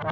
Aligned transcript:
Hallo 0.00 0.06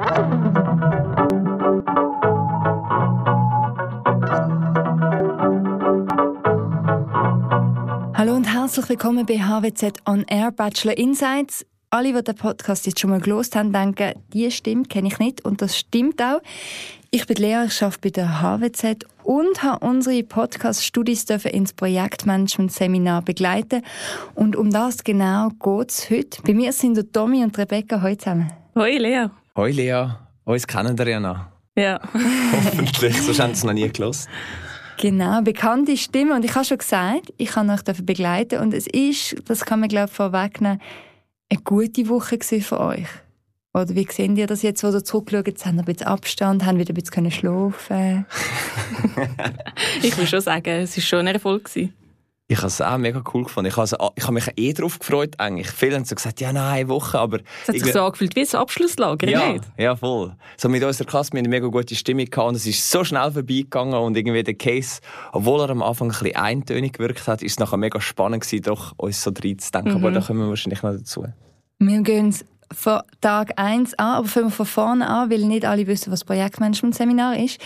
und 8.35 8.53
herzlich 8.53 8.89
willkommen 8.89 9.25
bei 9.27 9.39
HWZ 9.39 10.01
On 10.09 10.25
Air 10.29 10.51
Bachelor 10.51 10.99
Insights. 10.99 11.65
Alle, 11.91 12.13
die 12.13 12.25
den 12.25 12.35
Podcast 12.35 12.87
jetzt 12.87 12.99
schon 12.99 13.11
mal 13.11 13.21
gelost 13.21 13.55
haben, 13.55 13.73
denken, 13.73 14.15
die 14.33 14.51
Stimme 14.51 14.83
kenne 14.87 15.07
ich 15.07 15.21
nicht 15.21 15.45
und 15.45 15.63
das 15.63 15.79
stimmt 15.79 16.21
auch. 16.21 16.41
Ich 17.13 17.29
bin 17.29 17.37
Lea, 17.37 17.67
ich 17.69 17.81
arbeite 17.81 18.01
bei 18.01 18.11
der 18.11 18.43
HWZ 18.43 19.07
und 19.23 19.63
habe 19.63 19.87
unsere 19.87 20.25
Podcast-Studis 20.25 21.27
ins 21.31 21.73
Projektmanagement-Seminar 21.75 23.23
begleiten. 23.23 23.83
Und 24.35 24.57
um 24.57 24.73
das 24.73 25.05
genau 25.05 25.51
geht 25.51 25.91
es 25.91 26.11
heute. 26.11 26.43
Bei 26.43 26.55
mir 26.55 26.73
sind 26.73 27.13
Tommy 27.13 27.45
und 27.45 27.57
Rebecca 27.57 28.03
heute 28.03 28.19
zusammen. 28.19 28.51
Hoi 28.75 28.99
Lea. 28.99 29.29
Hoi 29.57 29.71
Lea. 29.71 30.09
Uns 30.45 30.67
kennen 30.67 30.99
wir 30.99 31.09
ja 31.09 31.19
noch. 31.19 31.47
Ja. 31.79 31.99
Hoffentlich, 32.53 33.17
sonst 33.23 33.41
haben 33.41 33.55
sie 33.55 33.61
es 33.61 33.65
noch 33.65 33.73
nie 33.73 33.89
gelost. 33.89 34.29
Genau, 34.99 35.41
bekannte 35.41 35.97
Stimme. 35.97 36.35
Und 36.35 36.45
ich 36.45 36.55
habe 36.55 36.67
schon 36.67 36.77
gesagt, 36.77 37.33
ich 37.39 37.49
kann 37.49 37.71
euch 37.71 37.83
begleiten. 37.83 38.61
Und 38.61 38.75
es 38.75 38.87
ist, 38.87 39.35
das 39.49 39.65
kann 39.65 39.81
man 39.81 39.89
glaube 39.89 40.11
ich 40.11 40.13
vorwegnehmen, 40.15 40.83
eine 41.51 41.61
gute 41.63 42.07
Woche 42.11 42.39
für 42.43 42.81
euch. 42.81 43.09
Oder 43.73 43.95
wie 43.95 44.07
sehen 44.11 44.37
ihr 44.37 44.47
das 44.47 44.61
jetzt, 44.61 44.85
wo 44.85 44.89
ihr 44.89 45.03
zurückschaut? 45.03 45.47
Jetzt 45.47 45.65
haben 45.65 45.77
wir 45.77 45.85
ein 45.85 45.87
bisschen 45.87 46.07
Abstand, 46.07 46.67
haben 46.67 46.79
wieder 46.79 46.93
ein 46.93 47.03
bisschen 47.03 47.31
schlafen 47.31 48.27
Ich 50.03 50.19
will 50.19 50.27
schon 50.27 50.43
sagen, 50.43 50.69
es 50.69 50.99
war 50.99 51.03
schon 51.03 51.21
ein 51.21 51.29
Erfolg. 51.29 51.65
Gewesen. 51.65 51.95
Ich 52.49 52.59
habe 52.59 52.69
es 52.69 52.81
auch 52.81 52.97
mega 52.97 53.25
cool 53.35 53.43
gefunden. 53.43 53.69
Ich 53.71 53.77
habe, 53.77 54.13
ich 54.15 54.23
habe 54.23 54.33
mich 54.33 54.49
eh 54.57 54.73
darauf 54.73 55.01
gefreut 55.01 55.35
eigentlich. 55.39 55.69
Viele 55.69 55.97
haben 55.97 56.05
so 56.05 56.15
gesagt, 56.15 56.41
ja, 56.41 56.53
nein, 56.53 56.81
eine 56.81 56.89
Woche, 56.89 57.19
aber... 57.19 57.41
Es 57.63 57.69
hat 57.69 57.79
sich 57.81 57.93
so 57.93 58.03
angefühlt 58.03 58.37
wie 58.37 58.43
ein 58.43 58.55
Abschlusslager, 58.55 59.29
ja, 59.29 59.53
nicht? 59.53 59.65
Ja, 59.77 59.97
voll. 59.97 60.37
So 60.57 60.69
mit 60.69 60.85
unserer 60.85 61.09
Klasse, 61.09 61.33
wir 61.33 61.41
eine 61.41 61.49
mega 61.49 61.67
gute 61.67 61.97
Stimmung 61.97 62.27
gehabt 62.27 62.49
und 62.49 62.55
es 62.55 62.65
ist 62.65 62.89
so 62.89 63.03
schnell 63.03 63.33
vorbeigegangen 63.33 63.95
und 63.95 64.17
irgendwie 64.17 64.45
der 64.45 64.55
Case, 64.55 65.01
obwohl 65.33 65.61
er 65.63 65.71
am 65.71 65.83
Anfang 65.83 66.09
ein 66.09 66.17
bisschen 66.17 66.37
eintönig 66.37 66.93
gewirkt 66.93 67.27
hat, 67.27 67.43
ist 67.43 67.53
es 67.53 67.59
nachher 67.59 67.79
mega 67.79 68.01
spannend 68.01 68.45
gewesen, 68.45 68.63
doch 68.63 68.95
uns 68.97 69.21
so 69.21 69.33
reinzudenken. 69.33 69.95
Mhm. 69.95 69.99
Aber 69.99 70.13
da 70.13 70.21
kommen 70.21 70.41
wir 70.41 70.49
wahrscheinlich 70.49 70.85
noch 70.85 70.93
dazu. 70.93 71.27
Wir 71.81 72.03
gehen 72.03 72.33
von 72.73 73.01
Tag 73.21 73.53
1 73.57 73.95
an, 73.95 74.15
aber 74.17 74.29
fangen 74.29 74.47
wir 74.47 74.51
von 74.51 74.67
vorne 74.67 75.09
an, 75.09 75.31
weil 75.31 75.45
nicht 75.45 75.65
alle 75.65 75.87
wissen, 75.87 76.13
was 76.13 76.25
Projektmanagement-Seminar 76.25 77.39
ist. 77.39 77.61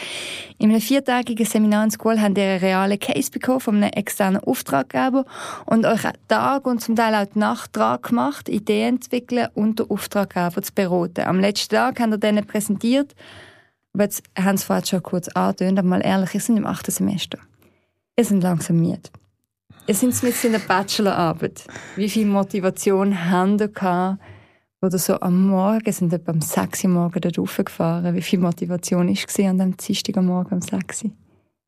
In 0.58 0.70
einem 0.70 0.80
viertägigen 0.80 1.46
Seminar 1.46 1.84
in 1.84 1.90
School 1.90 2.20
haben 2.20 2.36
ihr 2.36 2.44
einen 2.44 2.60
realen 2.60 2.98
Case 2.98 3.30
bekommen 3.30 3.60
von 3.60 3.76
einem 3.76 3.90
externen 3.90 4.42
Auftraggeber 4.42 5.24
und 5.66 5.86
euch 5.86 6.02
Tag 6.28 6.66
und 6.66 6.80
zum 6.80 6.96
Teil 6.96 7.14
auch 7.14 7.30
die 7.32 7.38
Nacht 7.38 7.76
dran 7.76 8.02
gemacht, 8.02 8.48
Ideen 8.48 8.96
entwickeln 8.96 9.48
und 9.54 9.78
den 9.78 9.90
Auftraggeber 9.90 10.62
zu 10.62 10.72
beraten. 10.74 11.26
Am 11.26 11.40
letzten 11.40 11.74
Tag 11.74 12.00
haben 12.00 12.10
wir 12.10 12.18
denen 12.18 12.46
präsentiert, 12.46 13.14
aber 13.94 14.04
jetzt 14.04 14.22
haben 14.38 14.56
sie 14.56 14.64
vorhin 14.64 14.86
schon 14.86 15.02
kurz 15.02 15.28
angetönt, 15.28 15.78
aber 15.78 15.88
mal 15.88 16.04
ehrlich, 16.04 16.34
ihr 16.34 16.40
seid 16.40 16.56
im 16.56 16.66
achten 16.66 16.90
Semester. 16.90 17.38
Ihr 18.16 18.24
seid 18.24 18.42
langsam 18.42 18.76
müde. 18.76 19.10
Ihr 19.86 19.94
seid 19.94 20.22
mit 20.22 20.44
in 20.44 20.52
der 20.52 20.60
Bachelorarbeit. 20.60 21.64
Wie 21.96 22.08
viel 22.08 22.26
Motivation 22.26 23.30
habt 23.30 23.60
ihr 23.60 23.68
gehabt, 23.68 24.20
oder 24.82 24.98
so 24.98 25.20
am 25.20 25.48
Morgen, 25.48 25.92
sind 25.92 26.12
etwa 26.12 26.32
am 26.32 26.40
6 26.40 26.84
Uhr 26.84 26.90
morgen 26.90 27.20
dort 27.20 27.38
raufgefahren. 27.38 28.14
Wie 28.14 28.22
viel 28.22 28.38
Motivation 28.38 29.08
war 29.08 29.50
an 29.50 29.58
dem 29.58 29.76
Dienstag 29.76 30.16
am 30.16 30.26
Morgen 30.26 30.54
um 30.54 30.62
6 30.62 31.04
Uhr? 31.04 31.10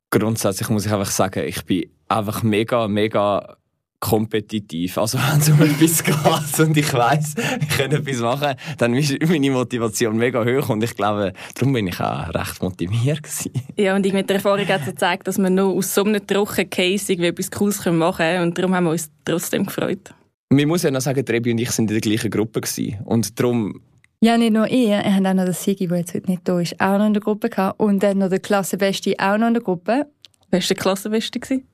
Grundsätzlich 0.09 0.69
muss 0.69 0.85
ich 0.85 0.91
einfach 0.91 1.11
sagen, 1.11 1.43
ich 1.45 1.63
bin 1.65 1.89
einfach 2.07 2.43
mega, 2.43 2.87
mega 2.87 3.57
kompetitiv. 3.99 4.97
Also 4.97 5.17
wenn 5.31 5.39
es 5.39 5.49
um 5.49 5.61
etwas 5.61 6.03
geht 6.03 6.59
und 6.67 6.75
ich 6.75 6.93
weiß, 6.93 7.35
ich 7.61 7.77
kann 7.77 7.91
etwas 7.91 8.19
machen, 8.19 8.55
dann 8.77 8.93
ist 8.95 9.15
meine 9.27 9.49
Motivation 9.51 10.17
mega 10.17 10.43
hoch 10.43 10.69
und 10.69 10.83
ich 10.83 10.95
glaube, 10.95 11.33
darum 11.55 11.73
bin 11.73 11.87
ich 11.87 11.99
auch 11.99 12.33
recht 12.33 12.61
motiviert 12.61 13.23
gewesen. 13.23 13.51
Ja, 13.77 13.95
und 13.95 14.05
ich 14.05 14.13
mit 14.13 14.29
der 14.29 14.37
Erfahrung 14.37 14.67
hat 14.67 14.85
gezeigt, 14.85 15.27
dass 15.27 15.37
wir 15.37 15.49
noch 15.49 15.71
aus 15.73 15.93
so 15.93 16.03
einem 16.03 16.25
trockenen 16.25 16.69
Case 16.69 17.13
etwas 17.13 17.49
Cooles 17.49 17.85
machen 17.85 18.17
können 18.17 18.43
und 18.43 18.57
darum 18.57 18.75
haben 18.75 18.85
wir 18.85 18.91
uns 18.91 19.09
trotzdem 19.23 19.65
gefreut. 19.65 20.13
Man 20.53 20.67
muss 20.67 20.83
ja 20.83 20.91
noch 20.91 21.01
sagen, 21.01 21.25
Trebi 21.25 21.51
und 21.51 21.57
ich 21.57 21.71
sind 21.71 21.89
in 21.89 21.95
der 21.95 22.01
gleichen 22.01 22.29
Gruppe 22.29 22.61
gewesen. 22.61 22.99
und 23.05 23.39
darum 23.39 23.81
ja, 24.21 24.37
nicht 24.37 24.53
nur 24.53 24.69
ihr, 24.69 25.03
ihr 25.03 25.15
habt 25.15 25.25
auch 25.25 25.33
noch 25.33 25.43
den 25.43 25.53
Sigi, 25.53 25.85
der 25.85 25.97
jetzt 25.97 26.13
heute 26.13 26.31
nicht 26.31 26.47
da 26.47 26.57
ist, 26.57 26.79
auch 26.79 26.97
noch 26.97 27.07
in 27.07 27.13
der 27.13 27.21
Gruppe 27.21 27.49
gehabt. 27.49 27.77
Und 27.81 28.01
dann 28.01 28.19
noch 28.19 28.29
der 28.29 28.39
Klassenbeste 28.39 29.15
auch 29.17 29.37
noch 29.37 29.47
in 29.47 29.53
der 29.55 29.61
Gruppe. 29.61 30.07
Wer 30.49 30.61
war 30.61 30.65
der 30.65 30.77
Klassenbeste? 30.77 31.41
Gewesen? 31.41 31.67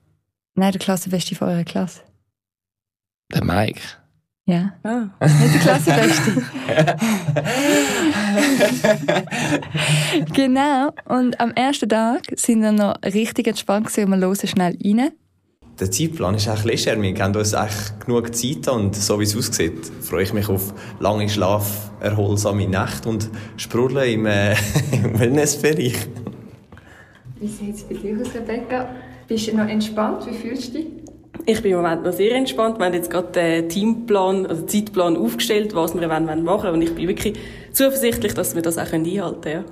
Nein, 0.56 0.72
der 0.72 0.80
Klassenbeste 0.80 1.36
von 1.36 1.50
eurer 1.50 1.64
Klasse. 1.64 2.02
Der 3.32 3.44
Mike. 3.44 3.82
Ja. 4.48 4.74
Ah. 4.82 5.10
Nicht 5.22 5.54
der 5.54 5.62
Klassenbeste. 5.62 6.44
genau. 10.34 10.92
Und 11.06 11.40
am 11.40 11.52
ersten 11.52 11.88
Tag 11.88 12.22
sind 12.36 12.64
wir 12.64 12.72
noch 12.72 12.96
richtig 13.04 13.46
entspannt 13.46 13.96
und 13.96 14.10
wir 14.10 14.18
hören 14.18 14.48
schnell 14.48 14.76
rein 14.84 15.12
der 15.80 15.92
Zeitplan 15.92 16.36
ist 16.36 16.48
eigentlich 16.48 16.86
leger. 16.86 17.02
Wir 17.02 17.24
haben 17.24 17.36
uns 17.36 17.54
echt 17.54 18.06
genug 18.06 18.36
Zeit 18.36 18.68
und 18.68 18.96
so 18.96 19.20
wie 19.20 19.24
es 19.24 19.36
aussieht, 19.36 19.92
freue 20.02 20.24
ich 20.24 20.34
mich 20.34 20.50
auf 20.50 20.74
lange 21.00 21.30
Schlaf, 21.30 21.92
erholsame 22.00 22.68
Nächte 22.68 23.10
und 23.10 23.30
Sprudeln 23.58 24.10
im, 24.10 24.26
äh, 24.26 24.56
im 24.92 25.20
Wellnessbereich. 25.20 26.08
Wie 27.40 27.48
sieht 27.48 27.76
es 27.76 27.84
bei 27.84 27.96
dir 27.96 28.20
aus, 28.20 28.34
Rebecca? 28.36 28.90
Bist 29.28 29.48
du 29.48 29.56
noch 29.56 29.68
entspannt? 29.68 30.26
Wie 30.28 30.34
fühlst 30.34 30.70
du 30.70 30.80
dich? 30.80 30.88
Ich 31.46 31.62
bin 31.62 31.72
im 31.72 31.78
Moment 31.78 32.04
noch 32.04 32.12
sehr 32.12 32.36
entspannt. 32.36 32.78
Wir 32.80 32.88
haben 32.88 32.94
jetzt 32.94 33.10
gerade 33.10 33.32
den 33.32 33.70
Teamplan, 33.70 34.46
also 34.46 34.66
Zeitplan 34.66 35.16
aufgestellt, 35.16 35.74
was 35.74 35.98
wir 35.98 36.08
machen 36.08 36.46
wollen. 36.46 36.74
Und 36.74 36.82
ich 36.82 36.94
bin 36.94 37.08
wirklich 37.08 37.40
zuversichtlich, 37.72 38.34
dass 38.34 38.56
wir 38.56 38.62
das 38.62 38.78
auch 38.78 38.92
einhalten 38.92 39.42
können. 39.42 39.66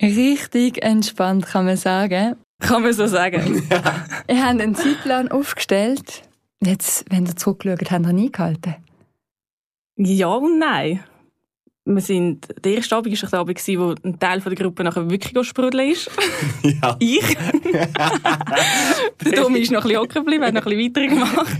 Ja. 0.00 0.08
Richtig 0.08 0.82
entspannt, 0.82 1.46
kann 1.46 1.66
man 1.66 1.76
sagen. 1.76 2.36
Kann 2.60 2.82
man 2.82 2.92
so 2.92 3.06
sagen. 3.06 3.62
Ja. 3.70 4.06
Ihr 4.28 4.42
habt 4.44 4.60
einen 4.60 4.74
Zeitplan 4.74 5.30
aufgestellt. 5.30 6.22
Jetzt, 6.62 7.04
wenn 7.10 7.26
ihr 7.26 7.36
zurückschaut, 7.36 7.90
habt 7.90 8.06
ihr 8.06 8.10
ihn 8.10 8.18
eingehalten? 8.18 8.76
Ja 9.96 10.28
und 10.28 10.58
nein. 10.58 11.02
Wir 11.86 12.02
sind, 12.02 12.48
der 12.64 12.74
erste 12.74 12.96
Abend 12.96 13.20
war 13.22 13.30
der 13.30 13.38
Abend, 13.40 13.68
wo 13.68 13.94
ein 14.04 14.18
Teil 14.18 14.40
der 14.40 14.54
Gruppe 14.54 14.84
nachher 14.84 15.10
wirklich 15.10 15.46
sprudeln 15.46 15.90
ist. 15.90 16.10
Ja. 16.62 16.96
Ich. 17.00 17.36
der 19.24 19.32
Tommy 19.32 19.60
ist 19.60 19.72
noch 19.72 19.80
ein 19.80 19.88
bisschen 19.88 20.00
hocken 20.00 20.24
geblieben, 20.24 20.44
hat 20.44 20.54
noch 20.54 20.66
ein 20.66 20.76
bisschen 20.76 20.94
weitergemacht. 20.94 21.56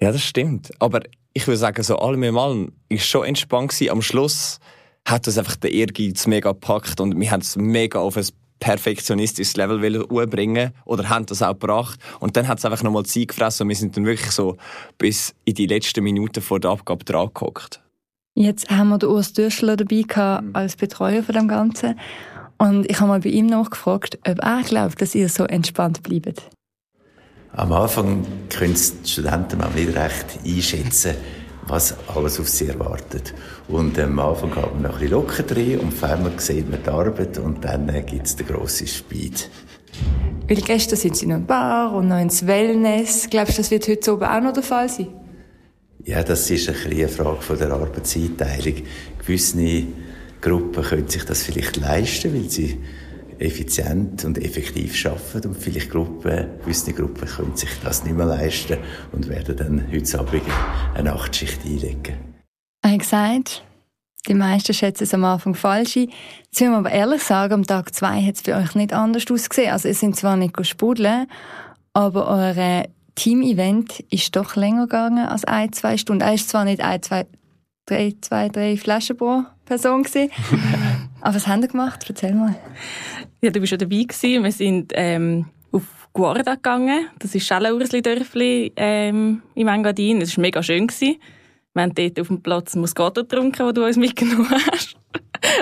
Ja, 0.00 0.10
das 0.10 0.22
stimmt. 0.22 0.70
Aber 0.80 1.00
ich 1.34 1.46
würde 1.46 1.58
sagen, 1.58 1.82
so 1.82 1.98
allem 1.98 2.22
im 2.22 2.38
allem 2.38 2.72
war 2.88 2.98
schon 2.98 3.26
entspannt 3.26 3.70
gewesen. 3.70 3.90
Am 3.90 4.02
Schluss 4.02 4.58
hat 5.06 5.26
uns 5.26 5.38
einfach 5.38 5.56
der 5.56 5.72
Ehrgeiz 5.72 6.26
mega 6.26 6.52
gepackt 6.52 7.00
und 7.00 7.18
wir 7.18 7.30
haben 7.30 7.40
es 7.40 7.56
mega 7.56 7.98
auf 7.98 8.16
ein 8.16 8.26
perfektionistisches 8.64 9.56
Level 9.56 10.02
umbringen 10.04 10.72
oder 10.86 11.10
haben 11.10 11.26
das 11.26 11.42
auch 11.42 11.52
gebracht. 11.52 12.00
Und 12.18 12.34
dann 12.34 12.48
hat 12.48 12.58
es 12.58 12.64
einfach 12.64 12.82
nochmal 12.82 13.04
Zeit 13.04 13.28
gefressen 13.28 13.64
und 13.64 13.68
wir 13.68 13.76
sind 13.76 13.94
dann 13.94 14.06
wirklich 14.06 14.30
so 14.30 14.56
bis 14.96 15.34
in 15.44 15.52
die 15.52 15.66
letzten 15.66 16.02
Minuten 16.02 16.40
vor 16.40 16.60
der 16.60 16.70
Abgabe 16.70 17.04
dran 17.04 17.28
gehockt. 17.34 17.82
Jetzt 18.34 18.70
haben 18.70 18.88
wir 18.88 18.98
den 18.98 19.10
Urs 19.10 19.34
Dürschler 19.34 19.76
dabei 19.76 20.02
gehabt, 20.08 20.44
mhm. 20.44 20.56
als 20.56 20.76
Betreuer 20.76 21.22
von 21.22 21.34
dem 21.34 21.46
Ganzen. 21.46 22.00
Und 22.56 22.90
ich 22.90 22.98
habe 23.00 23.08
mal 23.08 23.20
bei 23.20 23.28
ihm 23.28 23.46
nachgefragt, 23.46 24.18
ob 24.26 24.38
er 24.42 24.62
glaubt, 24.62 25.02
dass 25.02 25.14
ihr 25.14 25.28
so 25.28 25.44
entspannt 25.44 26.02
bleibt. 26.02 26.48
Am 27.52 27.70
Anfang 27.70 28.24
können 28.48 28.74
die 28.74 29.08
Studenten 29.08 29.58
mal 29.58 29.70
nicht 29.72 29.94
recht 29.94 30.38
einschätzen, 30.42 31.16
was 31.66 31.96
alles 32.14 32.38
auf 32.40 32.48
sie 32.48 32.68
erwartet. 32.68 33.34
Und 33.68 33.98
am 33.98 34.18
Anfang 34.18 34.54
hat 34.56 34.74
man 34.74 34.82
noch 34.82 34.94
ein 34.94 35.00
bisschen 35.00 35.12
locker 35.12 35.42
drin 35.42 35.80
und 35.80 36.04
einmal 36.04 36.32
sieht 36.38 36.70
man 36.70 36.82
die 36.82 36.90
Arbeit 36.90 37.38
und 37.38 37.64
dann 37.64 37.86
gibt 38.06 38.26
es 38.26 38.36
den 38.36 38.46
grossen 38.46 38.86
Speed. 38.86 39.50
Weil 40.48 40.56
gestern 40.56 40.98
sind 40.98 41.16
sie 41.16 41.26
noch 41.26 41.36
in 41.36 41.46
Bar 41.46 41.94
und 41.94 42.08
noch 42.08 42.20
ins 42.20 42.46
Wellness. 42.46 43.28
Glaubst 43.30 43.54
du, 43.54 43.62
das 43.62 43.70
wird 43.70 43.88
heute 43.88 44.12
oben 44.12 44.24
auch 44.24 44.40
noch 44.40 44.52
der 44.52 44.62
Fall 44.62 44.88
sein? 44.88 45.08
Ja, 46.04 46.22
das 46.22 46.50
ist 46.50 46.68
ein 46.68 46.76
eine 46.84 47.08
Frage 47.08 47.40
von 47.40 47.58
der 47.58 47.70
Arbeitseinteilung. 47.70 48.82
Gewisse 49.18 49.84
Gruppen 50.42 50.82
können 50.82 51.08
sich 51.08 51.24
das 51.24 51.44
vielleicht 51.44 51.78
leisten, 51.78 52.34
weil 52.34 52.50
sie 52.50 52.78
effizient 53.44 54.24
und 54.24 54.38
effektiv 54.38 55.06
arbeiten 55.06 55.48
und 55.48 55.56
vielleicht 55.56 55.90
Gruppen, 55.90 56.48
gewisse 56.60 56.92
Gruppen 56.92 57.28
können 57.28 57.56
sich 57.56 57.70
das 57.82 58.04
nicht 58.04 58.16
mehr 58.16 58.26
leisten 58.26 58.78
und 59.12 59.28
werden 59.28 59.56
dann 59.56 59.92
heute 59.92 60.18
Abend 60.18 60.42
eine 60.94 61.10
Nachtschicht 61.10 61.64
einlegen. 61.64 62.34
Ich 62.84 62.90
habe 62.90 62.98
gesagt, 62.98 63.62
die 64.28 64.34
meisten 64.34 64.72
schätzen 64.72 65.04
es 65.04 65.14
am 65.14 65.24
Anfang 65.24 65.54
falsch 65.54 65.96
ein. 65.96 66.10
Jetzt 66.44 66.60
müssen 66.60 66.72
wir 66.72 66.78
aber 66.78 66.90
ehrlich 66.90 67.22
sagen, 67.22 67.52
am 67.54 67.66
Tag 67.66 67.94
zwei 67.94 68.22
hat 68.22 68.36
es 68.36 68.42
bei 68.42 68.56
euch 68.56 68.74
nicht 68.74 68.92
anders 68.92 69.24
ausgesehen. 69.30 69.72
Also 69.72 69.88
ihr 69.88 69.94
sind 69.94 70.16
zwar 70.16 70.36
nicht 70.36 70.54
sprudeln, 70.66 71.26
aber 71.92 72.28
euer 72.28 72.84
Team-Event 73.14 74.00
ist 74.10 74.34
doch 74.34 74.56
länger 74.56 74.82
gegangen 74.82 75.26
als 75.26 75.44
ein, 75.44 75.72
zwei 75.72 75.96
Stunden. 75.96 76.22
Er 76.22 76.34
ist 76.34 76.48
zwar 76.48 76.64
nicht 76.64 76.80
ein, 76.80 77.02
zwei, 77.02 77.26
drei, 77.86 78.14
zwei, 78.20 78.48
drei 78.48 78.76
Flaschen 78.76 79.16
pro 79.16 79.44
Person 79.66 80.02
gewesen. 80.02 80.30
aber 81.24 81.36
was 81.36 81.46
haben 81.46 81.62
ihr 81.62 81.68
gemacht? 81.68 82.04
Erzähl 82.06 82.34
mal. 82.34 82.54
Ja, 83.40 83.50
du 83.50 83.58
warst 83.60 83.72
ja 83.72 83.78
dabei 83.78 84.02
gewesen. 84.02 84.44
Wir 84.44 84.52
sind 84.52 84.92
ähm, 84.94 85.46
auf 85.72 85.82
Guarda 86.12 86.54
gegangen. 86.54 87.08
Das 87.18 87.34
ist 87.34 87.46
Schellenursli-Dörfli 87.46 88.72
ähm, 88.76 89.42
im 89.54 89.68
Engadin. 89.68 90.20
Es 90.20 90.36
war 90.36 90.42
mega 90.42 90.62
schön. 90.62 90.86
Gewesen. 90.86 91.16
Wir 91.72 91.82
haben 91.82 91.94
dort 91.94 92.20
auf 92.20 92.28
dem 92.28 92.42
Platz 92.42 92.76
Muscato 92.76 93.22
getrunken, 93.22 93.64
den 93.66 93.74
du 93.74 93.86
uns 93.86 93.96
mitgenommen 93.96 94.50
hast. 94.70 94.96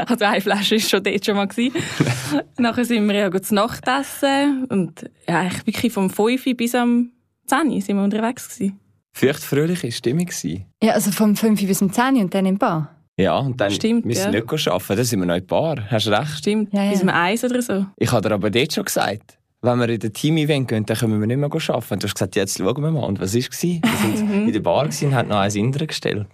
Also 0.06 0.24
eine 0.24 0.40
Flasche 0.40 0.76
war 0.76 0.80
schon 0.80 1.02
dort 1.02 1.26
schon 1.26 1.34
mal. 1.34 1.48
Nachher 2.58 2.84
sind 2.84 3.06
wir 3.08 3.14
ja 3.14 3.42
zu 3.42 3.54
Nacht 3.54 3.82
essen 3.88 4.64
und 4.66 5.10
ja, 5.28 5.40
eigentlich 5.40 5.66
wirklich 5.66 5.92
vom 5.92 6.08
5 6.08 6.56
bis 6.56 6.76
am 6.76 7.10
10 7.46 7.80
sind 7.80 7.96
wir 7.96 8.04
unterwegs 8.04 8.48
gewesen. 8.48 8.78
Feuchtfröhliche 9.12 9.90
Stimmung 9.90 10.26
gewesen. 10.26 10.66
Ja, 10.80 10.92
also 10.92 11.10
vom 11.10 11.34
5 11.34 11.66
bis 11.66 11.78
zum 11.78 11.92
10 11.92 12.16
und 12.16 12.32
dann 12.32 12.46
im 12.46 12.58
Bar. 12.58 12.91
Ja, 13.18 13.38
und 13.38 13.60
dann 13.60 13.70
Stimmt, 13.70 14.06
müssen 14.06 14.32
wir 14.32 14.40
ja. 14.40 14.44
nicht 14.44 14.68
arbeiten, 14.68 14.96
dann 14.96 15.04
sind 15.04 15.20
wir 15.20 15.26
noch 15.26 15.36
in 15.36 15.46
Bar. 15.46 15.90
Hast 15.90 16.08
recht. 16.08 16.38
Stimmt, 16.38 16.72
Ja, 16.72 16.84
ja. 16.84 16.90
bis 16.90 17.02
um 17.02 17.08
1 17.08 17.44
oder 17.44 17.60
so. 17.60 17.86
Ich 17.96 18.10
habe 18.10 18.26
dir 18.26 18.34
aber 18.34 18.50
dort 18.50 18.72
schon 18.72 18.84
gesagt, 18.84 19.38
wenn 19.60 19.78
wir 19.78 19.88
in 19.88 20.00
den 20.00 20.12
Team-Event 20.12 20.68
gehen, 20.68 20.86
dann 20.86 20.96
können 20.96 21.20
wir 21.20 21.26
nicht 21.26 21.36
mehr 21.36 21.46
arbeiten. 21.46 21.94
Und 21.94 22.02
du 22.02 22.06
hast 22.06 22.14
gesagt, 22.14 22.36
jetzt 22.36 22.58
schauen 22.58 22.82
wir 22.82 22.90
mal. 22.90 23.04
Und 23.04 23.20
was 23.20 23.34
war 23.34 23.40
es? 23.40 23.62
Wir 23.62 23.80
sind 23.80 24.30
in 24.46 24.52
der 24.52 24.60
Bar 24.60 24.84
gewesen 24.84 25.08
und 25.08 25.14
haben 25.14 25.28
noch 25.28 25.36
eins 25.36 25.54
Indre 25.54 25.86
gestellt. 25.86 26.26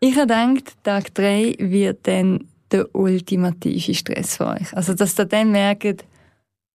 Ich 0.00 0.16
habe 0.16 0.26
gedacht, 0.26 0.74
Tag 0.82 1.14
3 1.14 1.56
wird 1.58 2.06
dann 2.06 2.48
der 2.72 2.94
ultimative 2.94 3.94
Stress 3.94 4.36
für 4.36 4.48
euch. 4.48 4.74
Also, 4.74 4.94
dass 4.94 5.18
ihr 5.18 5.26
dann 5.26 5.52
merkt, 5.52 6.04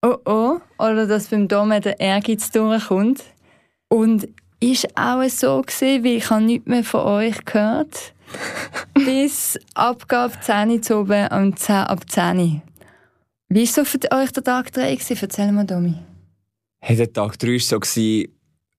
oh 0.01 0.17
oh, 0.25 0.57
oder 0.77 1.07
dass 1.07 1.27
beim 1.27 1.47
Dome 1.47 1.81
der 1.81 1.99
Ehrgeiz 1.99 2.51
durchkommt. 2.51 3.23
Und 3.89 4.29
ist 4.61 4.87
auch 4.95 5.27
so 5.27 5.61
gewesen, 5.61 6.03
weil 6.03 6.17
ich 6.17 6.29
habe 6.29 6.43
nichts 6.43 6.67
mehr 6.67 6.83
von 6.83 7.01
euch 7.01 7.43
gehört. 7.45 8.13
bis 8.93 9.59
Abgabe 9.73 10.33
10 10.39 10.83
zu 10.83 10.99
oben 10.99 11.27
und 11.27 11.59
10 11.59 11.75
ab 11.75 12.09
10. 12.09 12.61
Wie 13.49 13.59
war 13.59 13.65
so 13.65 13.85
für 13.85 13.99
euch 14.11 14.31
der 14.31 14.43
Tag 14.43 14.71
3 14.71 14.95
gewesen? 14.95 15.17
Erzähl 15.21 15.51
mal, 15.51 15.65
Domi. 15.65 15.95
Hey, 16.79 16.95
der 16.95 17.11
Tag 17.11 17.37
3 17.37 17.53
war 17.53 17.59
so, 17.59 17.79
gewesen, 17.79 18.31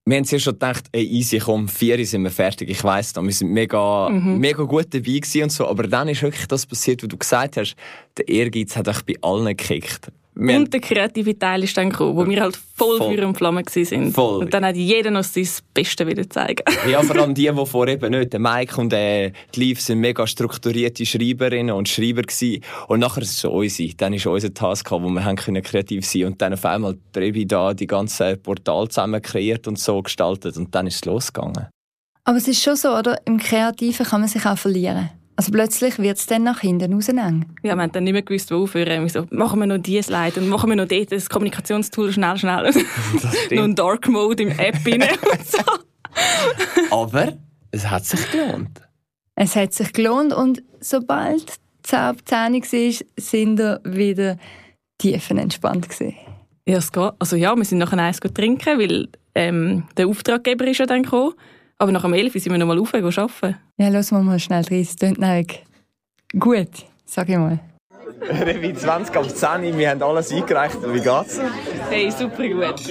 wir 0.04 0.16
haben 0.16 0.24
zuerst 0.24 0.44
schon 0.44 0.54
gedacht, 0.54 0.84
ey, 0.90 1.04
easy, 1.04 1.38
komm, 1.38 1.68
vier 1.68 1.96
Uhr 1.96 2.04
sind 2.04 2.24
wir 2.24 2.30
fertig. 2.30 2.68
Ich 2.68 2.82
weiss 2.82 3.14
noch, 3.14 3.22
wir 3.22 3.32
sind 3.32 3.52
mega, 3.52 4.08
mega 4.10 4.64
gut 4.64 4.92
dabei 4.92 5.20
und 5.42 5.52
so. 5.52 5.68
Aber 5.68 5.84
dann 5.84 6.08
ist 6.08 6.22
wirklich 6.22 6.46
das 6.48 6.66
passiert, 6.66 7.02
was 7.02 7.08
du 7.08 7.16
gesagt 7.16 7.56
hast. 7.56 7.76
Der 8.16 8.28
Ehrgeiz 8.28 8.74
hat 8.74 8.88
euch 8.88 9.02
bei 9.02 9.14
allen 9.22 9.46
gekickt. 9.46 10.10
Und 10.34 10.72
der 10.72 10.80
kreative 10.80 11.38
Teil 11.38 11.62
ist 11.64 11.76
dann 11.76 11.90
gekommen, 11.90 12.16
wo 12.16 12.26
wir 12.26 12.40
halt 12.40 12.56
voll, 12.56 12.96
Voll. 12.96 13.16
Feuer 13.16 13.28
und 13.28 13.36
Flamme 13.36 13.62
waren. 13.62 14.12
Voll. 14.12 14.44
Und 14.44 14.54
dann 14.54 14.64
hat 14.64 14.76
jeder 14.76 15.10
noch 15.10 15.24
sein 15.24 15.46
Beste 15.74 16.06
wieder 16.06 16.28
zeigen. 16.28 16.64
Ja, 16.90 17.02
vor 17.02 17.16
allem 17.16 17.34
die, 17.34 17.50
die 17.54 17.66
vorher 17.66 17.94
eben 17.94 18.10
nicht. 18.10 18.32
Der 18.32 18.40
Mike 18.40 18.80
und 18.80 18.92
äh, 18.92 19.32
die 19.54 19.60
Liv 19.60 19.80
sind 19.80 20.00
mega 20.00 20.26
strukturierte 20.26 21.06
Schreiberinnen 21.06 21.74
und 21.74 21.88
Schreiber 21.88 22.22
gewesen. 22.22 22.62
Und 22.88 23.00
nachher 23.00 23.22
ist 23.22 23.32
es 23.32 23.40
schon 23.40 23.52
unsere. 23.52 23.94
Dann 23.94 24.14
ist 24.14 24.26
unser 24.26 24.52
Task 24.52 24.90
wo 24.90 24.98
wir 24.98 25.24
haben 25.24 25.36
können 25.36 25.62
kreativ 25.62 26.04
sein 26.06 26.24
Und 26.24 26.42
dann 26.42 26.54
auf 26.54 26.64
einmal 26.64 26.96
die 27.14 27.18
Rebi 27.18 27.46
da 27.46 27.72
die 27.74 27.86
ganze 27.86 28.36
Portal 28.36 28.88
zusammen 28.88 29.22
kreiert 29.22 29.68
und 29.68 29.78
so 29.78 30.02
gestaltet. 30.02 30.56
Und 30.56 30.74
dann 30.74 30.86
ist 30.86 30.96
es 30.96 31.04
losgegangen. 31.04 31.68
Aber 32.24 32.36
es 32.38 32.48
ist 32.48 32.62
schon 32.62 32.76
so, 32.76 32.96
oder? 32.96 33.20
Im 33.26 33.38
Kreativen 33.38 34.06
kann 34.06 34.20
man 34.20 34.28
sich 34.28 34.44
auch 34.46 34.58
verlieren. 34.58 35.10
Also 35.36 35.50
plötzlich 35.50 35.98
wird 35.98 36.18
es 36.18 36.26
dann 36.26 36.42
nach 36.42 36.60
hinten 36.60 36.92
raus 36.92 37.08
eng. 37.08 37.46
Ja, 37.62 37.74
wir 37.74 37.82
haben 37.82 37.92
dann 37.92 38.04
nicht 38.04 38.12
mehr 38.12 38.22
gewusst, 38.22 38.50
wo 38.50 38.62
aufhören. 38.62 39.02
Wir 39.02 39.08
so, 39.08 39.26
machen 39.30 39.60
wir 39.60 39.66
noch 39.66 39.78
diese 39.78 40.02
Slide 40.04 40.38
und 40.40 40.48
machen 40.48 40.68
wir 40.70 40.76
noch 40.76 40.88
dort 40.88 41.10
das 41.10 41.28
Kommunikationstool 41.30 42.12
schnell, 42.12 42.36
schnell. 42.36 42.70
noch 43.50 43.64
ein 43.64 43.74
Dark 43.74 44.08
Mode 44.08 44.42
im 44.42 44.50
App 44.50 44.76
rein 44.86 45.02
und 45.02 45.46
so. 45.46 45.58
Aber 46.90 47.32
es 47.70 47.88
hat 47.88 48.04
sich 48.04 48.30
gelohnt. 48.30 48.80
Es 49.34 49.56
hat 49.56 49.72
sich 49.72 49.92
gelohnt 49.92 50.34
und 50.34 50.62
sobald 50.80 51.54
10 51.84 51.98
ab 51.98 52.16
10 52.24 52.54
war, 52.54 53.06
sind 53.16 53.58
wir 53.58 53.80
wieder 53.84 54.36
tiefenentspannt 54.98 55.88
gewesen. 55.88 56.14
Ja, 56.66 56.76
es 56.76 56.92
geht. 56.92 57.10
Also 57.18 57.36
ja, 57.36 57.56
wir 57.56 57.64
sind 57.64 57.78
nachher 57.78 57.98
eins 57.98 58.20
trinken, 58.20 58.78
weil 58.78 59.08
ähm, 59.34 59.84
der 59.96 60.06
Auftraggeber 60.06 60.66
ist 60.66 60.78
ja 60.78 60.86
dann 60.86 61.02
gekommen. 61.02 61.34
Aber 61.82 61.90
nach 61.90 62.02
dem 62.02 62.14
11 62.14 62.32
Uhr 62.32 62.40
sind 62.40 62.52
wir 62.52 62.58
nochmal 62.58 62.78
rauf 62.78 62.94
und 62.94 63.18
arbeiten. 63.18 63.56
Ja, 63.76 63.88
lassen 63.88 64.16
wir 64.16 64.22
mal 64.22 64.38
schnell 64.38 64.62
rein. 64.62 64.82
Es 64.82 64.94
klingt 64.94 65.18
nämlich 65.18 65.64
gut, 66.38 66.68
sag 67.04 67.28
ich 67.28 67.36
mal. 67.36 67.58
Revi 68.20 68.72
20 68.72 69.16
auf 69.18 69.34
10, 69.34 69.76
wir 69.76 69.90
haben 69.90 70.00
alles 70.00 70.32
eingereicht. 70.32 70.78
Wie 70.80 71.00
geht's? 71.00 71.40
Hey, 71.90 72.08
super 72.12 72.46
gut. 72.46 72.86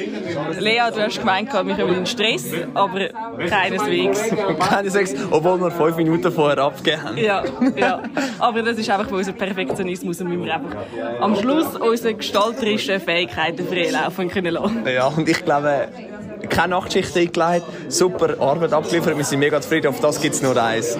Lea, 0.59 0.81
du 0.93 1.05
hast 1.05 1.19
gemeint, 1.19 1.53
wir 1.53 1.59
haben 1.59 1.71
einen 1.71 2.05
Stress, 2.05 2.47
aber 2.73 3.07
keineswegs. 3.47 4.23
Keine 4.69 4.89
Sex, 4.89 5.15
obwohl 5.29 5.61
wir 5.61 5.71
fünf 5.71 5.95
Minuten 5.95 6.29
vorher 6.29 6.57
abgegeben 6.57 7.03
haben. 7.03 7.17
Ja, 7.17 7.45
ja. 7.77 8.03
Aber 8.39 8.61
das 8.61 8.77
ist 8.77 8.89
einfach 8.89 9.09
unser 9.09 9.31
Perfektionismus 9.31 10.19
und 10.19 10.27
müssen 10.27 10.43
wir 10.43 10.53
einfach 10.53 10.75
am 11.21 11.33
Schluss 11.37 11.77
unsere 11.77 12.15
gestalterischen 12.15 12.99
Fähigkeiten 12.99 13.65
freilaufen 13.65 14.27
können 14.29 14.53
lassen. 14.53 14.85
Ja, 14.85 15.07
und 15.07 15.29
ich 15.29 15.45
glaube, 15.45 15.87
keine 16.49 16.69
Nachtschicht 16.69 17.15
eingelegt, 17.15 17.65
super 17.87 18.39
Arbeit 18.39 18.73
abgeliefert, 18.73 19.17
wir 19.17 19.23
sind 19.23 19.39
mega 19.39 19.61
zufrieden, 19.61 19.87
auf 19.87 19.99
das 19.99 20.19
gibt 20.21 20.35
es 20.35 20.41
nur 20.41 20.55
eins. 20.61 20.97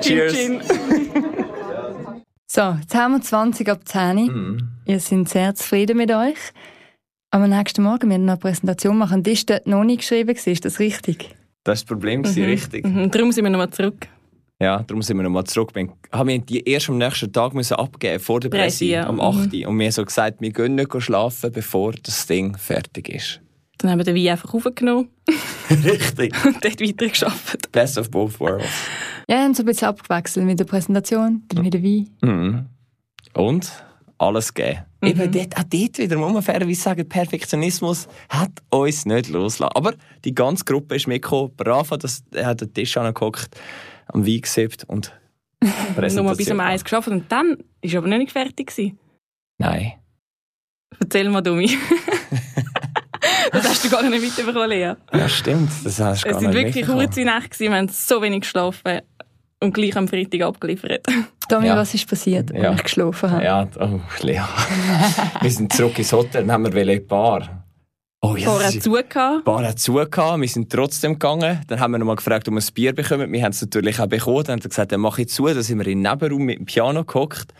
Cheers! 0.00 0.32
Chin, 0.32 0.60
So, 2.48 2.76
jetzt 2.80 2.94
haben 2.94 3.12
wir 3.12 3.20
20 3.20 3.68
ab 3.68 3.80
10. 3.84 4.70
Ihr 4.86 5.00
seid 5.00 5.28
sehr 5.28 5.54
zufrieden 5.54 5.98
mit 5.98 6.10
euch. 6.10 6.38
Am 7.30 7.46
nächsten 7.50 7.82
Morgen 7.82 8.08
werden 8.08 8.22
wir 8.22 8.32
noch 8.32 8.32
eine 8.34 8.40
Präsentation 8.40 8.96
machen. 8.96 9.22
Die 9.22 9.32
ist 9.32 9.50
dort 9.50 9.66
noch 9.66 9.84
nicht 9.84 9.98
geschrieben, 9.98 10.34
ist 10.34 10.64
das 10.64 10.78
richtig? 10.78 11.18
Das 11.18 11.26
war 11.26 11.74
das 11.74 11.84
Problem, 11.84 12.20
mhm. 12.20 12.44
richtig. 12.44 12.86
Mhm, 12.86 13.10
Darum 13.10 13.32
sind 13.32 13.44
wir 13.44 13.50
nochmal 13.50 13.68
zurück. 13.70 14.08
Ja, 14.58 14.82
darum 14.86 15.02
sind 15.02 15.18
wir 15.18 15.24
nochmal 15.24 15.44
zurück. 15.44 15.74
Wir 15.74 15.88
haben 16.12 16.46
die 16.46 16.66
erst 16.66 16.88
am 16.88 16.96
nächsten 16.96 17.30
Tag 17.30 17.52
müssen 17.52 17.74
abgeben 17.74 18.20
vor 18.20 18.40
der 18.40 18.48
Presse, 18.48 18.62
Presse, 18.62 18.84
ja. 18.86 19.06
am 19.06 19.20
8. 19.20 19.36
Und 19.36 19.52
wir 19.52 19.66
haben 19.66 19.90
so 19.90 20.04
gesagt, 20.04 20.40
wir 20.40 20.50
gehen 20.50 20.76
nicht 20.76 21.02
schlafen, 21.02 21.52
bevor 21.52 21.92
das 21.92 22.26
Ding 22.26 22.56
fertig 22.56 23.10
ist. 23.10 23.42
Dann 23.78 23.90
haben 23.90 23.98
wir 23.98 24.04
den 24.04 24.16
Wein 24.16 24.28
einfach 24.28 24.54
aufgenommen 24.54 25.08
Richtig. 25.70 26.34
und 26.44 26.64
dort 26.64 26.80
weitergearbeitet. 26.80 27.72
Best 27.72 27.98
of 27.98 28.10
both 28.10 28.40
worlds. 28.40 28.64
Ja, 29.28 29.36
wir 29.36 29.44
haben 29.44 29.54
so 29.54 29.62
ein 29.62 29.66
bisschen 29.66 29.88
abgewechselt 29.88 30.46
mit 30.46 30.58
der 30.58 30.64
Präsentation, 30.64 31.42
dann 31.48 31.62
mit 31.62 31.74
der 31.74 31.82
Wein. 31.82 32.08
Mhm. 32.22 32.66
Und 33.34 33.70
alles 34.18 34.54
gegeben. 34.54 34.80
Eben 35.02 35.30
dort, 35.30 35.56
auch 35.56 35.64
dort 35.64 35.98
wieder, 35.98 36.16
muss 36.16 36.32
man 36.32 36.42
fairerweise 36.42 36.80
sagen, 36.80 37.08
Perfektionismus 37.08 38.08
hat 38.28 38.50
uns 38.70 39.04
nicht 39.04 39.28
losgelassen. 39.28 39.76
Aber 39.76 39.94
die 40.24 40.34
ganze 40.34 40.64
Gruppe 40.64 40.96
ist 40.96 41.06
mitgekommen. 41.06 41.52
Bravo, 41.56 41.96
dass 41.96 42.24
er 42.32 42.46
hat 42.46 42.60
den 42.60 42.72
Tisch 42.72 42.96
angeguckt, 42.96 43.48
am 44.06 44.26
Wein 44.26 44.40
gesippt 44.40 44.84
und 44.84 45.12
Nochmal 45.96 46.36
bis 46.36 46.50
um 46.50 46.60
eins 46.60 46.84
geschafft 46.84 47.08
und 47.08 47.30
dann 47.32 47.56
ist 47.80 47.94
aber 47.94 48.06
noch 48.06 48.18
nicht 48.18 48.32
fertig 48.32 48.68
gewesen. 48.68 48.98
Nein. 49.58 49.92
Erzähl 51.00 51.28
mal, 51.28 51.40
Domi. 51.40 51.70
Das 53.52 53.68
hast 53.68 53.84
du 53.84 53.90
gar 53.90 54.02
nicht 54.02 54.20
mitbekommen, 54.22 54.68
Lea. 54.68 54.94
Ja, 55.12 55.28
stimmt. 55.28 55.70
Das 55.84 55.98
hast 56.00 56.24
du 56.24 56.28
Es 56.28 56.32
gar 56.32 56.40
sind 56.40 56.54
nicht 56.54 56.64
wirklich 56.66 56.86
kurze 56.86 57.20
Nächte 57.24 57.48
gewesen, 57.50 57.70
wir 57.72 57.78
haben 57.78 57.88
so 57.88 58.22
wenig 58.22 58.40
geschlafen 58.42 59.00
und 59.60 59.74
gleich 59.74 59.96
am 59.96 60.08
Freitag 60.08 60.42
abgeliefert. 60.42 61.06
Domi, 61.48 61.66
Ja. 61.68 61.76
was 61.76 61.94
ist 61.94 62.08
passiert, 62.08 62.50
Ja. 62.50 62.70
als 62.70 62.76
ich 62.78 62.82
geschlafen 62.84 63.30
habe? 63.30 63.44
Ja, 63.44 63.68
oh, 63.80 64.00
Lea. 64.22 64.40
wir 65.40 65.50
sind 65.50 65.72
zurück 65.72 65.98
ins 65.98 66.12
Hotel 66.12 66.44
und 66.44 66.52
haben 66.52 66.72
wir 66.74 66.84
die 66.84 67.00
Bar. 67.00 67.64
Oh, 68.22 68.34
ja, 68.34 68.58
das 68.58 68.74
ist- 68.74 68.82
zu 68.82 68.90
Bar 69.44 69.64
hat 69.64 69.78
zugehört, 69.78 70.40
wir 70.40 70.48
sind 70.48 70.72
trotzdem 70.72 71.12
gegangen. 71.12 71.60
Dann 71.68 71.78
haben 71.78 71.92
wir 71.92 71.98
noch 71.98 72.06
mal 72.06 72.16
gefragt, 72.16 72.48
ob 72.48 72.54
wir 72.54 72.60
ein 72.60 72.74
Bier 72.74 72.92
bekommen. 72.92 73.30
Wir 73.30 73.42
haben 73.44 73.52
es 73.52 73.60
natürlich 73.60 74.00
auch 74.00 74.06
bekommen. 74.08 74.42
Dann 74.44 74.56
hat 74.56 74.64
er 74.64 74.68
gesagt, 74.70 74.90
dann 74.90 75.00
mach 75.00 75.18
ich 75.18 75.28
zu. 75.28 75.46
Dann 75.46 75.62
sind 75.62 75.78
wir 75.78 75.86
in 75.86 76.02
den 76.02 76.10
Nebenraum 76.10 76.42
mit 76.42 76.58
dem 76.58 76.64
Piano 76.66 77.04
gehockt. 77.04 77.52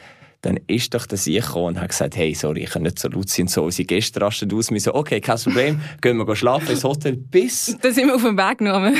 Dann 0.43 0.61
ist 0.66 0.95
doch 0.95 1.07
der 1.07 1.19
Sieg 1.19 1.45
gekommen 1.45 1.66
und 1.66 1.81
hat 1.81 1.88
gesagt, 1.88 2.16
hey, 2.16 2.35
sorry, 2.35 2.64
ich 2.64 2.71
kann 2.71 2.83
nicht 2.83 2.99
so 2.99 3.09
laut 3.09 3.28
sein. 3.28 3.49
So, 3.49 3.64
unsere 3.64 3.87
Gäste 3.87 4.21
rasten 4.21 4.52
aus. 4.52 4.71
Wir 4.71 4.81
so, 4.81 4.95
okay, 4.95 5.21
kein 5.21 5.38
Problem. 5.38 5.81
Gehen 6.00 6.19
wir 6.19 6.37
schlafen 6.37 6.71
ins 6.71 6.85
Hotel 6.85 7.16
bis... 7.16 7.76
Dann 7.83 7.93
sind 7.93 8.07
wir 8.07 8.14
auf 8.14 8.23
dem 8.23 8.37
Weg 8.37 8.61
noch 8.61 8.75
am, 8.75 8.85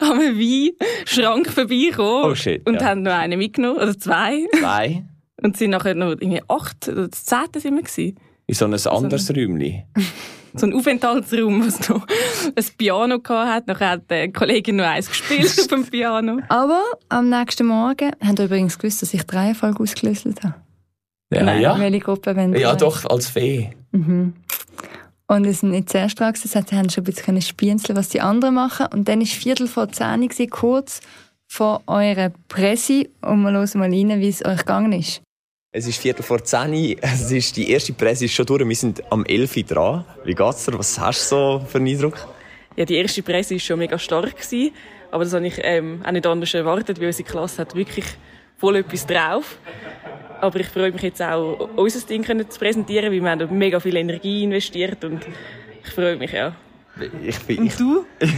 am 0.00 0.18
Weinschrank 0.18 1.48
vorbeigekommen 1.48 2.30
Oh, 2.30 2.34
shit, 2.34 2.66
und 2.66 2.74
ja. 2.74 2.84
haben 2.84 3.02
noch 3.02 3.12
einen 3.12 3.38
mitgenommen, 3.38 3.76
oder 3.76 3.98
zwei. 3.98 4.46
Zwei. 4.58 5.04
Und 5.42 5.56
sind 5.56 5.70
nachher 5.70 5.94
noch 5.94 6.10
irgendwie 6.10 6.42
acht 6.48 6.88
oder 6.88 7.08
das 7.08 7.24
zehnte 7.24 7.60
sind 7.60 7.74
wir 7.74 7.82
gewesen. 7.82 8.18
In 8.46 8.54
so 8.54 8.64
ein 8.66 8.74
anderes 8.74 9.30
Räumchen. 9.30 9.84
So 10.54 10.66
ein 10.66 10.74
Aufenthaltsraum, 10.74 11.66
was 11.66 11.88
noch 11.88 12.06
ein 12.08 12.64
Piano 12.76 13.20
hatte. 13.28 13.70
Nachher 13.70 13.90
hat 13.90 14.10
die 14.10 14.32
Kollegin 14.32 14.76
noch 14.76 14.84
eins 14.84 15.08
gespielt 15.08 15.54
auf 15.60 15.66
dem 15.68 15.86
Piano. 15.86 16.40
Aber 16.48 16.82
am 17.08 17.28
nächsten 17.28 17.66
Morgen, 17.66 18.10
habt 18.20 18.38
ihr 18.38 18.44
übrigens 18.46 18.78
gewusst, 18.78 19.02
dass 19.02 19.14
ich 19.14 19.24
die 19.24 19.36
Reihenfolge 19.36 19.82
ausgelöst 19.82 20.26
habe? 20.42 20.54
Ja, 21.32 21.44
Nein, 21.44 21.60
ja. 21.60 21.78
Welche 21.78 22.00
Gruppe 22.00 22.34
wollen 22.36 22.54
Ja, 22.56 22.74
doch, 22.74 23.04
als 23.06 23.28
Fee. 23.28 23.70
Mhm. 23.92 24.34
Und 25.28 25.44
es 25.44 25.60
sind 25.60 25.70
nicht 25.70 25.88
zuerst 25.88 26.18
dran 26.18 26.34
sie 26.34 26.58
haben 26.58 26.90
schon 26.90 27.04
ein 27.04 27.12
bisschen 27.12 27.40
spienzeln, 27.40 27.96
was 27.96 28.08
die 28.08 28.20
anderen 28.20 28.56
machen. 28.56 28.86
Und 28.92 29.06
dann 29.06 29.20
war 29.20 29.26
Viertel 29.26 29.68
vor 29.68 29.88
zehn, 29.88 30.28
kurz 30.50 31.00
vor 31.46 31.82
eurer 31.86 32.32
Presse. 32.48 33.08
Und 33.20 33.42
wir 33.42 33.52
hören 33.52 33.68
mal 33.74 33.90
rein, 33.90 34.20
wie 34.20 34.28
es 34.28 34.44
euch 34.44 34.58
gegangen 34.58 34.92
ist. 34.92 35.22
Es 35.72 35.86
ist 35.86 36.00
Viertel 36.00 36.24
vor 36.24 36.42
zehn. 36.42 36.98
Es 37.00 37.30
ist, 37.30 37.56
die 37.56 37.70
erste 37.70 37.92
Presse 37.92 38.24
ist 38.24 38.34
schon 38.34 38.44
durch. 38.44 38.66
Wir 38.68 38.74
sind 38.74 39.04
am 39.12 39.24
11 39.24 39.56
Uhr 39.56 39.62
dran. 39.62 40.04
Wie 40.24 40.34
geht's 40.34 40.64
dir? 40.64 40.76
Was 40.76 40.98
hast 40.98 41.30
du 41.30 41.36
so 41.36 41.64
für 41.64 41.78
einen 41.78 41.86
Eindruck? 41.86 42.26
Ja, 42.74 42.84
die 42.84 42.96
erste 42.96 43.22
Presse 43.22 43.54
war 43.54 43.60
schon 43.60 43.78
mega 43.78 43.96
stark. 43.96 44.34
Gewesen, 44.34 44.74
aber 45.12 45.22
das 45.22 45.32
habe 45.32 45.46
ich 45.46 45.60
ähm, 45.62 46.02
auch 46.04 46.10
nicht 46.10 46.26
anders 46.26 46.52
erwartet, 46.54 46.98
weil 46.98 47.06
unsere 47.06 47.28
Klasse 47.28 47.58
hat 47.58 47.76
wirklich 47.76 48.04
voll 48.56 48.74
etwas 48.76 49.06
drauf. 49.06 49.58
Aber 50.40 50.58
ich 50.58 50.66
freue 50.66 50.90
mich 50.90 51.02
jetzt 51.02 51.22
auch, 51.22 51.68
unser 51.76 52.04
Ding 52.04 52.24
zu 52.24 52.58
präsentieren, 52.58 53.12
weil 53.12 53.22
wir 53.22 53.30
haben 53.30 53.56
mega 53.56 53.78
viel 53.78 53.94
Energie 53.94 54.42
investiert 54.42 55.04
und 55.04 55.24
ich 55.84 55.92
freue 55.92 56.16
mich, 56.16 56.32
ja. 56.32 56.56
Ich 57.22 57.38
bin, 57.40 57.58
Und 57.58 57.80
du? 57.80 58.04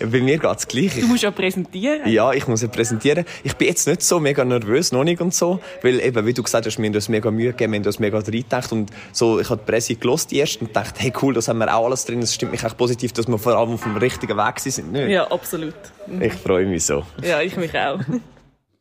bei 0.00 0.20
mir 0.20 0.38
geht 0.38 0.58
es 0.58 0.66
gleich. 0.66 0.98
Du 0.98 1.06
musst 1.06 1.22
ja 1.22 1.30
präsentieren. 1.30 2.10
Ja, 2.10 2.32
ich 2.32 2.48
muss 2.48 2.62
ja 2.62 2.68
präsentieren. 2.68 3.24
Ich 3.44 3.54
bin 3.54 3.68
jetzt 3.68 3.86
nicht 3.86 4.02
so 4.02 4.18
mega 4.18 4.44
nervös, 4.44 4.92
noch 4.92 5.04
nicht 5.04 5.20
und 5.20 5.32
so. 5.32 5.60
Weil 5.82 6.00
eben, 6.00 6.26
wie 6.26 6.32
du 6.32 6.42
gesagt 6.42 6.66
hast, 6.66 6.78
wir 6.78 6.86
haben 6.86 6.94
uns 6.94 7.08
mega 7.08 7.30
Mühe 7.30 7.52
gegeben, 7.52 7.72
wir 7.72 7.80
haben 7.80 7.86
uns 7.86 7.98
mega 7.98 8.18
reingedacht. 8.18 8.72
Und 8.72 8.90
so, 9.12 9.38
ich 9.40 9.48
habe 9.50 9.60
die 9.64 9.70
Presse 9.70 9.94
gelost 9.94 10.32
erst 10.32 10.60
und 10.60 10.74
dachte, 10.74 11.00
hey 11.00 11.12
cool, 11.22 11.34
das 11.34 11.48
haben 11.48 11.58
wir 11.58 11.72
auch 11.72 11.84
alles 11.84 12.04
drin. 12.04 12.20
Es 12.20 12.34
stimmt 12.34 12.52
mich 12.52 12.64
echt 12.64 12.76
positiv, 12.76 13.12
dass 13.12 13.28
wir 13.28 13.38
vor 13.38 13.54
allem 13.56 13.74
auf 13.74 13.82
dem 13.82 13.96
richtigen 13.96 14.36
Weg 14.36 14.58
sind. 14.58 14.92
Nicht? 14.92 15.08
Ja, 15.08 15.30
absolut. 15.30 15.74
Ich 16.20 16.32
freue 16.32 16.66
mich 16.66 16.84
so. 16.84 17.04
Ja, 17.22 17.40
ich 17.40 17.56
mich 17.56 17.76
auch. 17.78 18.00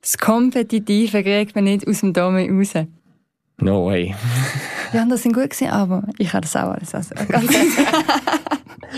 Das 0.02 0.18
Kompetitive 0.18 1.22
kriegt 1.22 1.54
man 1.54 1.66
nicht 1.66 1.88
aus 1.88 2.00
dem 2.00 2.14
Dome 2.14 2.50
raus. 2.50 2.74
No 3.62 3.86
way. 3.86 4.16
Die 4.94 4.98
anderen 4.98 5.22
sind 5.22 5.34
gut 5.34 5.52
gewesen, 5.52 5.70
aber 5.70 6.04
ich 6.18 6.34
habe 6.34 6.42
das 6.42 6.56
auch 6.56 6.72
alles. 6.72 6.94
Also, 6.94 7.16
ganz 7.30 7.54
ehrlich. 7.54 7.78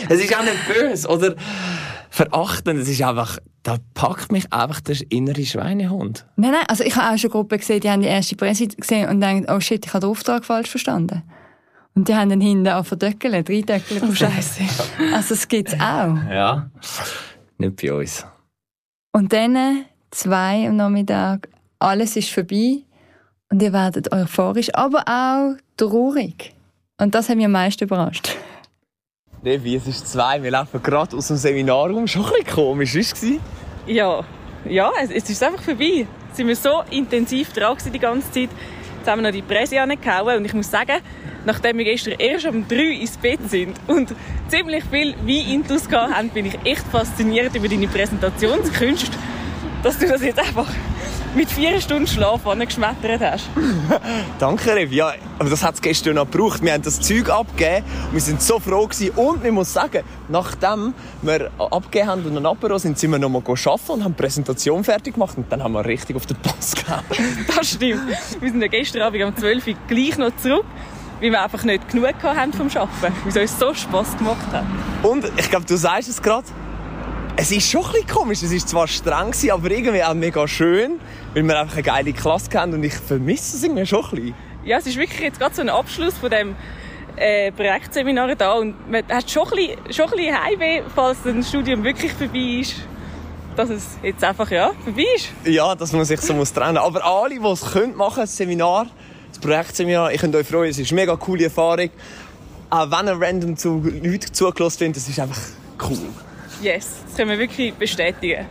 Es 0.10 0.24
ist 0.24 0.36
auch 0.36 0.43
nicht 0.43 0.67
böse 0.67 1.08
oder 1.08 1.36
verachtend. 2.10 2.79
Es 2.79 2.88
ist 2.88 3.01
einfach, 3.03 3.38
da 3.62 3.77
packt 3.93 4.32
mich 4.32 4.51
einfach 4.51 4.82
der 4.82 4.96
innere 5.10 5.46
Schweinehund. 5.46 6.25
nein, 6.36 6.51
nein, 6.51 6.63
also 6.67 6.84
ich 6.84 6.96
habe 6.96 7.13
auch 7.13 7.17
schon 7.17 7.29
Gruppen 7.29 7.60
gesehen, 7.60 7.82
die 7.82 7.89
haben 7.89 8.01
die 8.01 8.08
erste 8.08 8.36
Presse 8.36 8.67
gesehen 8.67 9.10
und 9.10 9.22
denken, 9.22 9.51
oh 9.51 9.60
shit, 9.60 9.86
ich 9.86 9.93
habe 9.93 10.05
den 10.05 10.10
Auftrag 10.10 10.46
falsch 10.46 10.70
verstanden. 10.70 11.22
Und 11.96 12.08
die 12.08 12.15
haben 12.15 12.29
dann 12.29 12.41
hinten 12.41 12.67
auch 12.70 12.86
verdöckelt, 12.86 13.50
reindöckelt. 13.50 14.01
Oh, 14.01 14.13
Scheiße. 14.13 14.63
Also 15.13 15.36
das 15.36 15.48
gibt's 15.48 15.74
auch. 15.74 16.17
Ja. 16.29 16.72
Nicht 17.60 17.82
bei 17.82 17.93
uns. 17.93 18.25
Und 19.12 19.32
dann 19.32 19.86
zwei 20.10 20.67
am 20.67 20.77
Nachmittag, 20.77 21.50
alles 21.77 22.15
ist 22.15 22.32
vorbei 22.32 22.82
und 23.53 23.62
ihr 23.62 23.72
werdet 23.72 24.12
euphorisch, 24.12 24.74
aber 24.74 25.03
auch 25.05 25.55
traurig. 25.77 26.55
Und 27.00 27.13
das 27.13 27.29
hat 27.29 27.36
mich 27.36 27.45
am 27.45 27.51
meisten 27.51 27.83
überrascht. 27.83 28.36
Levi, 29.43 29.75
es 29.75 29.86
ist 29.86 30.07
zwei. 30.07 30.41
Wir 30.41 30.50
laufen 30.50 30.81
gerade 30.81 31.15
aus 31.15 31.27
dem 31.27 31.38
Seminarraum. 31.38 32.07
Schon 32.07 32.25
ein 32.25 32.31
bisschen 32.31 32.55
komisch, 32.55 32.95
ist 32.95 33.22
es? 33.22 33.33
Ja, 33.86 34.24
ja 34.67 34.89
es, 35.00 35.12
es 35.12 35.29
ist 35.29 35.43
einfach 35.43 35.62
vorbei. 35.62 36.07
Sind 36.33 36.48
wir 36.48 36.55
so 36.55 36.81
intensiv 36.89 37.53
dran 37.53 37.77
die 37.93 38.00
ganze 38.00 38.31
Zeit. 38.31 38.50
Jetzt 38.98 39.07
haben 39.07 39.22
wir 39.22 39.29
noch 39.29 39.36
die 39.36 39.43
Presse 39.43 39.79
angehauen 39.79 40.38
und 40.38 40.45
ich 40.45 40.53
muss 40.55 40.72
sagen, 40.72 41.01
nachdem 41.45 41.77
wir 41.77 41.86
gestern 41.86 42.15
erst 42.17 42.48
um 42.48 42.67
drei 42.67 43.01
ins 43.01 43.17
Bett 43.17 43.51
sind 43.51 43.79
und 43.86 44.15
ziemlich 44.48 44.83
viel 44.86 45.13
Wein-Intus 45.27 45.88
gehabt 45.88 46.15
haben, 46.15 46.29
bin 46.29 46.48
ich 46.48 46.57
echt 46.63 46.88
fasziniert 46.88 47.53
über 47.53 47.67
deine 47.67 47.88
Präsentationskünste, 47.88 49.15
dass 49.83 50.00
du 50.00 50.07
das 50.07 50.24
jetzt 50.24 50.39
einfach 50.39 50.69
mit 51.36 51.50
vier 51.50 51.82
Stunden 51.82 52.08
Schlaf 52.08 52.46
angeschmettert 52.46 53.22
hast. 53.22 53.50
Danke, 54.40 54.75
Rev. 54.75 54.92
Ja, 54.92 55.13
aber 55.40 55.50
das 55.50 55.63
hat 55.63 55.75
es 55.75 55.82
gestern 55.82 56.16
noch 56.16 56.30
gebraucht. 56.30 56.62
Wir 56.62 56.74
haben 56.74 56.84
das 56.84 57.00
Zeug 57.00 57.30
abgegeben 57.30 57.86
und 58.08 58.13
wir 58.13 58.22
sind 58.22 58.42
so 58.42 58.60
froh 58.60 58.88
gewesen. 58.88 59.12
Und 59.16 59.44
ich 59.44 59.52
muss 59.52 59.74
sagen, 59.74 60.04
nachdem 60.30 60.94
wir 61.22 61.50
abgegeben 61.58 62.08
haben 62.08 62.25
und 62.25 62.38
einen 62.38 62.46
Apero 62.46 62.78
sind, 62.78 63.00
sind 63.00 63.12
wir 63.12 63.20
noch 63.20 63.30
mal 63.30 63.40
arbeiten 63.40 63.92
und 63.92 64.04
haben 64.04 64.16
die 64.16 64.22
Präsentation 64.22 64.84
fertig 64.84 65.16
gemacht. 65.16 65.38
Und 65.38 65.52
dann 65.52 65.63
haben 65.63 65.74
wir 65.74 65.86
richtig 65.86 66.16
auf 66.16 66.25
den 66.25 66.38
Pass 66.38 66.75
gegeben. 66.75 67.46
Das 67.56 67.70
stimmt. 67.70 68.02
Wir 68.40 68.50
sind 68.50 68.62
ja 68.62 68.68
gestern 68.68 69.02
Abend 69.04 69.24
um 69.24 69.36
12 69.36 69.68
Uhr 69.68 69.74
gleich 69.88 70.18
noch 70.18 70.36
zurück, 70.38 70.66
weil 71.20 71.32
wir 71.32 71.42
einfach 71.42 71.63
nicht 71.63 71.90
genug 71.90 72.13
hatten 72.22 72.54
vom 72.54 72.68
Arbeiten. 72.68 73.16
Weil 73.24 73.30
es 73.30 73.38
uns 73.38 73.60
so 73.60 73.74
Spass 73.74 74.18
gemacht 74.18 74.52
hat. 74.52 74.66
Und 75.02 75.25
ich 75.38 75.50
glaube, 75.50 75.66
du 75.66 75.78
sagst 75.78 76.10
es 76.10 76.22
gerade. 76.22 76.48
Es 77.36 77.52
ist 77.52 77.68
schon 77.68 77.84
ein 77.84 77.92
bisschen 77.94 78.08
komisch. 78.08 78.44
Es 78.44 78.52
ist 78.52 78.70
zwar 78.70 78.88
streng, 78.88 79.32
gewesen, 79.32 79.52
aber 79.52 79.72
irgendwie 79.72 80.04
auch 80.04 80.13
mega 80.13 80.48
schön, 80.48 81.00
weil 81.34 81.44
wir 81.44 81.60
einfach 81.60 81.74
eine 81.74 81.84
geile 81.84 82.13
Klasse 82.13 82.48
haben 82.54 82.74
und 82.74 82.84
ich 82.84 82.94
vermisse 82.94 83.58
es 83.58 83.63
irgendwie 83.63 83.86
schon 83.88 84.06
ein 84.06 84.10
bisschen. 84.12 84.36
Ja, 84.63 84.78
es 84.78 84.86
ist 84.86 84.98
wirklich 84.98 85.20
jetzt 85.20 85.40
gerade 85.40 85.56
so 85.56 85.62
ein 85.62 85.70
Abschluss 85.70 86.13
von 86.13 86.30
dem 86.30 86.56
äh, 87.16 87.52
Projektseminar 87.52 88.36
da 88.36 88.54
und 88.54 88.75
man 88.90 89.04
hat 89.08 89.30
schon 89.32 89.48
ein 89.48 89.50
bisschen, 89.50 89.94
schon 89.94 90.06
ein 90.06 90.18
bisschen 90.18 90.44
Heimweh, 90.44 90.84
falls 90.94 91.25
ein 91.25 91.44
Studium 91.44 91.84
wirklich 91.84 92.13
vorbei 92.13 92.60
ist, 92.62 92.75
dass 93.56 93.70
es 93.72 93.98
jetzt 94.04 94.24
einfach 94.24 94.50
ja, 94.52 94.72
vorbei 94.84 95.06
ist. 95.16 95.30
Ja, 95.44 95.74
dass 95.74 95.92
man 95.92 96.06
sich 96.06 96.22
so 96.22 96.36
muss 96.36 96.54
trennen 96.54 96.75
muss. 96.75 96.84
Aber 96.84 97.04
alle, 97.04 97.40
die 97.40 97.46
es 97.46 97.62
können, 97.62 97.96
machen 97.96 98.22
das 98.22 98.38
Seminar, 98.38 98.88
das 99.30 99.40
Projektseminar, 99.40 100.13
ich 100.13 100.22
könnt 100.22 100.36
euch 100.36 100.48
freuen, 100.48 100.70
es 100.70 100.78
ist 100.78 100.92
eine 100.92 101.02
mega 101.02 101.16
coole 101.16 101.46
Erfahrung. 101.46 101.90
Auch 102.70 102.92
wenn 102.92 103.08
ihr 103.08 103.20
random 103.20 103.58
zu 103.58 103.80
Leuten 103.80 104.34
zugelassen 104.34 104.78
findet, 104.78 104.98
es 104.98 105.10
ist 105.10 105.20
einfach 105.20 105.42
cool. 105.90 105.98
Yes, 106.63 107.03
das 107.05 107.17
können 107.17 107.32
wir 107.32 107.39
wirklich 107.39 107.74
bestätigen. 107.74 108.46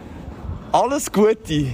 Alles 0.71 1.11
Gute! 1.11 1.69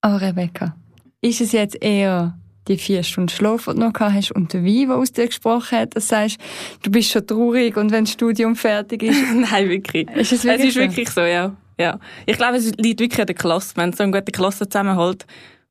Aber 0.00 0.20
Rebecca, 0.20 0.74
ist 1.20 1.40
es 1.40 1.52
jetzt 1.52 1.80
eher 1.80 2.36
die 2.66 2.76
vier 2.76 3.04
Stunden 3.04 3.28
Schlaf, 3.28 3.66
die 3.66 3.70
du 3.70 3.78
noch 3.78 3.92
gehabt 3.92 4.14
hast 4.14 4.32
und 4.32 4.52
der 4.52 4.64
Wein, 4.64 4.88
der 4.88 4.96
aus 4.96 5.12
dir 5.12 5.28
gesprochen 5.28 5.78
hat, 5.78 5.94
dass 5.94 6.08
du 6.08 6.16
sagst, 6.16 6.38
du 6.82 6.90
bist 6.90 7.12
schon 7.12 7.24
traurig 7.24 7.76
und 7.76 7.92
wenn 7.92 8.02
das 8.02 8.14
Studium 8.14 8.56
fertig 8.56 9.04
ist, 9.04 9.20
Nein, 9.32 9.68
wirklich. 9.68 10.10
Ist 10.10 10.32
es 10.32 10.42
wirklich 10.42 10.60
es 10.60 10.66
ist 10.66 10.74
so? 10.74 10.80
wirklich 10.80 11.10
so, 11.10 11.20
ja. 11.20 11.54
ja. 11.78 12.00
Ich 12.26 12.36
glaube, 12.36 12.56
es 12.56 12.72
liegt 12.76 12.98
wirklich 12.98 13.20
an 13.20 13.26
der 13.26 13.36
Klasse. 13.36 13.76
Wir 13.76 13.84
haben 13.84 13.92
so 13.92 14.02
eine 14.02 14.10
gute 14.10 14.32
Klasse 14.32 14.68
zusammenhalt 14.68 15.24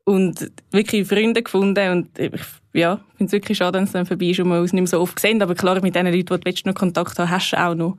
und 0.06 0.50
wirklich 0.72 1.10
Freunde 1.10 1.44
gefunden 1.44 1.92
und 1.92 2.18
ich 2.18 2.32
ja, 2.72 3.02
finde 3.18 3.26
es 3.26 3.32
wirklich 3.34 3.58
schade, 3.58 3.80
wenn 3.80 3.84
es 3.84 3.92
dann 3.92 4.06
vorbei 4.06 4.28
ist 4.28 4.40
und 4.40 4.48
wir 4.48 4.62
uns 4.62 4.72
nicht 4.72 4.82
mehr 4.82 4.88
so 4.88 5.02
oft 5.02 5.20
sehen. 5.20 5.42
Aber 5.42 5.56
klar, 5.56 5.82
mit 5.82 5.94
den 5.94 6.06
Leuten, 6.06 6.40
die 6.40 6.54
du 6.54 6.70
noch 6.70 6.74
Kontakt 6.74 7.20
haben, 7.20 7.30
hast 7.30 7.52
du 7.52 7.62
auch 7.62 7.76
noch. 7.76 7.98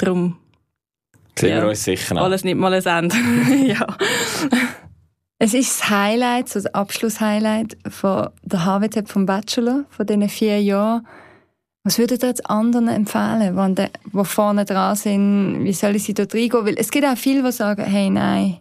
Darum 0.00 0.36
Sehen 1.38 1.50
Ja. 1.56 1.62
wir 1.62 1.68
uns 1.68 1.84
sicher 1.84 2.14
noch. 2.14 2.22
alles 2.22 2.44
nicht 2.44 2.56
mal 2.56 2.72
ein 2.74 2.84
Ende. 2.84 3.16
ja. 3.66 3.86
es 5.38 5.54
ist 5.54 5.80
das 5.80 5.90
Highlight, 5.90 6.48
so 6.48 6.60
das 6.60 6.66
Abschlusshighlight 6.74 7.76
von 7.88 8.28
der 8.42 8.64
HWZ 8.66 9.08
vom 9.08 9.26
Bachelor, 9.26 9.84
von 9.90 10.06
diesen 10.06 10.28
vier 10.28 10.60
Jahren. 10.62 11.06
Was 11.82 11.98
würdet 11.98 12.22
ihr 12.22 12.28
jetzt 12.28 12.48
anderen 12.50 12.88
empfehlen, 12.88 13.56
wenn 13.56 13.74
die, 13.74 13.86
die 14.12 14.24
vorne 14.24 14.66
dran 14.66 14.96
sind, 14.96 15.64
wie 15.64 15.72
soll 15.72 15.96
ich 15.96 16.04
sie 16.04 16.12
dort 16.14 16.34
reingehen? 16.34 16.66
Weil 16.66 16.74
es 16.76 16.90
gibt 16.90 17.06
auch 17.06 17.16
viele, 17.16 17.42
die 17.42 17.52
sagen, 17.52 17.84
hey, 17.84 18.10
nein, 18.10 18.58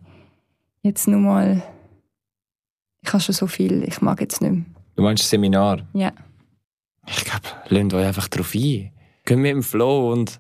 jetzt 0.84 1.06
nur 1.08 1.20
mal, 1.20 1.62
ich 3.02 3.12
habe 3.12 3.22
schon 3.22 3.36
so 3.36 3.48
viel, 3.48 3.84
ich 3.84 4.02
mag 4.02 4.22
jetzt 4.22 4.42
nicht 4.42 4.52
mehr. 4.52 4.64
Du 4.96 5.04
meinst 5.04 5.24
das 5.24 5.30
Seminar? 5.32 5.80
Ja. 5.94 6.14
Ich 7.08 7.26
glaube, 7.26 7.44
lasst 7.68 7.94
euch 7.94 8.06
einfach 8.08 8.28
drauf 8.30 8.54
ein. 8.56 8.92
Geht 9.26 9.38
mit 9.38 9.52
dem 9.52 9.64
Flow 9.64 10.14
und 10.14 10.38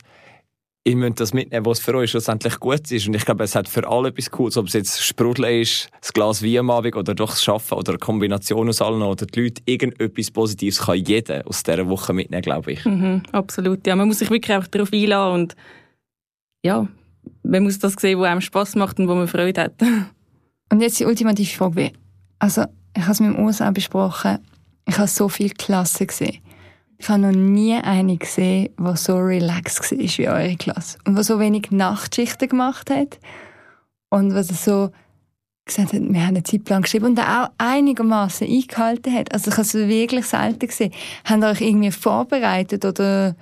ihr 0.90 0.96
müsst 0.96 1.20
das 1.20 1.34
mitnehmen, 1.34 1.66
was 1.66 1.80
für 1.80 1.94
euch 1.96 2.12
schlussendlich 2.12 2.60
gut 2.60 2.92
ist. 2.92 3.08
Und 3.08 3.14
ich 3.16 3.24
glaube, 3.26 3.44
es 3.44 3.56
hat 3.56 3.68
für 3.70 3.88
alle 3.88 4.10
etwas 4.10 4.30
Cooles, 4.32 4.58
ob 4.58 4.68
es 4.68 4.74
jetzt 4.74 5.04
Sprudeln 5.04 5.62
ist, 5.62 5.90
das 6.02 6.12
Glas 6.14 6.44
Wein 6.44 6.58
am 6.58 6.70
Abend 6.72 6.96
oder 6.96 7.14
doch 7.16 7.32
das 7.32 7.48
Arbeiten 7.48 7.74
oder 7.76 7.92
eine 7.92 8.00
Kombination 8.00 8.68
aus 8.70 8.82
allen 8.82 9.02
oder 9.02 9.26
die 9.26 9.42
Leute, 9.42 9.62
irgendetwas 9.66 10.32
Positives 10.32 10.80
kann 10.80 10.98
jeder 10.98 11.48
aus 11.48 11.64
dieser 11.64 11.88
Woche 11.88 12.14
mitnehmen, 12.14 12.42
glaube 12.42 12.72
ich. 12.74 12.84
Mhm, 12.86 13.24
absolut. 13.32 13.86
Ja, 13.86 13.96
man 13.96 14.08
muss 14.08 14.20
sich 14.20 14.30
wirklich 14.30 14.52
einfach 14.56 14.68
darauf 14.70 14.92
einlassen 14.92 15.34
und 15.42 15.56
ja, 16.66 16.88
man 17.44 17.64
muss 17.64 17.80
das 17.80 17.94
sehen, 17.94 18.20
was 18.20 18.28
einem 18.30 18.42
Spass 18.42 18.76
macht 18.76 19.00
und 19.00 19.08
wo 19.08 19.16
man 19.16 19.28
Freude 19.28 19.62
hat. 19.62 19.74
Und 20.72 20.82
jetzt 20.82 21.00
die 21.00 21.06
ultimative 21.06 21.50
Frage. 21.58 21.76
wie- 21.78 21.94
Also, 22.38 22.64
ich 22.96 23.02
habe 23.02 23.12
es 23.14 23.20
mit 23.20 23.34
dem 23.36 23.44
USA 23.44 23.72
besprochen. 23.72 24.38
Ich 24.88 24.98
habe 25.00 25.08
so 25.08 25.28
viele 25.28 25.50
Klassen 25.50 26.06
gesehen. 26.06 26.38
Ich 27.02 27.08
habe 27.08 27.22
noch 27.22 27.32
nie 27.32 27.76
eine 27.76 28.18
gesehen, 28.18 28.70
die 28.78 28.98
so 28.98 29.18
relaxed 29.18 29.92
war 29.92 29.98
wie 30.00 30.28
eure 30.28 30.56
Klasse. 30.58 30.98
Und 31.06 31.18
die 31.18 31.24
so 31.24 31.40
wenig 31.40 31.72
Nachtschichten 31.72 32.50
gemacht 32.50 32.90
hat. 32.90 33.20
Und 34.10 34.36
was 34.36 34.50
so 34.50 34.92
gesagt 35.66 35.94
hat, 35.94 36.02
wir 36.02 36.22
haben 36.22 36.36
einen 36.36 36.44
Zeitplan 36.44 36.82
geschrieben 36.82 37.06
und 37.06 37.20
auch 37.20 37.50
einigermaßen 37.58 38.48
eingehalten 38.48 39.14
hat. 39.14 39.32
Also 39.34 39.50
ich 39.50 39.54
habe 39.54 39.62
es 39.62 39.74
wirklich 39.76 40.26
selten 40.26 40.68
gesehen. 40.68 40.92
Habt 41.24 41.42
ihr 41.42 41.48
euch 41.48 41.62
irgendwie 41.62 41.92
vorbereitet 41.92 42.84
oder 42.84 43.36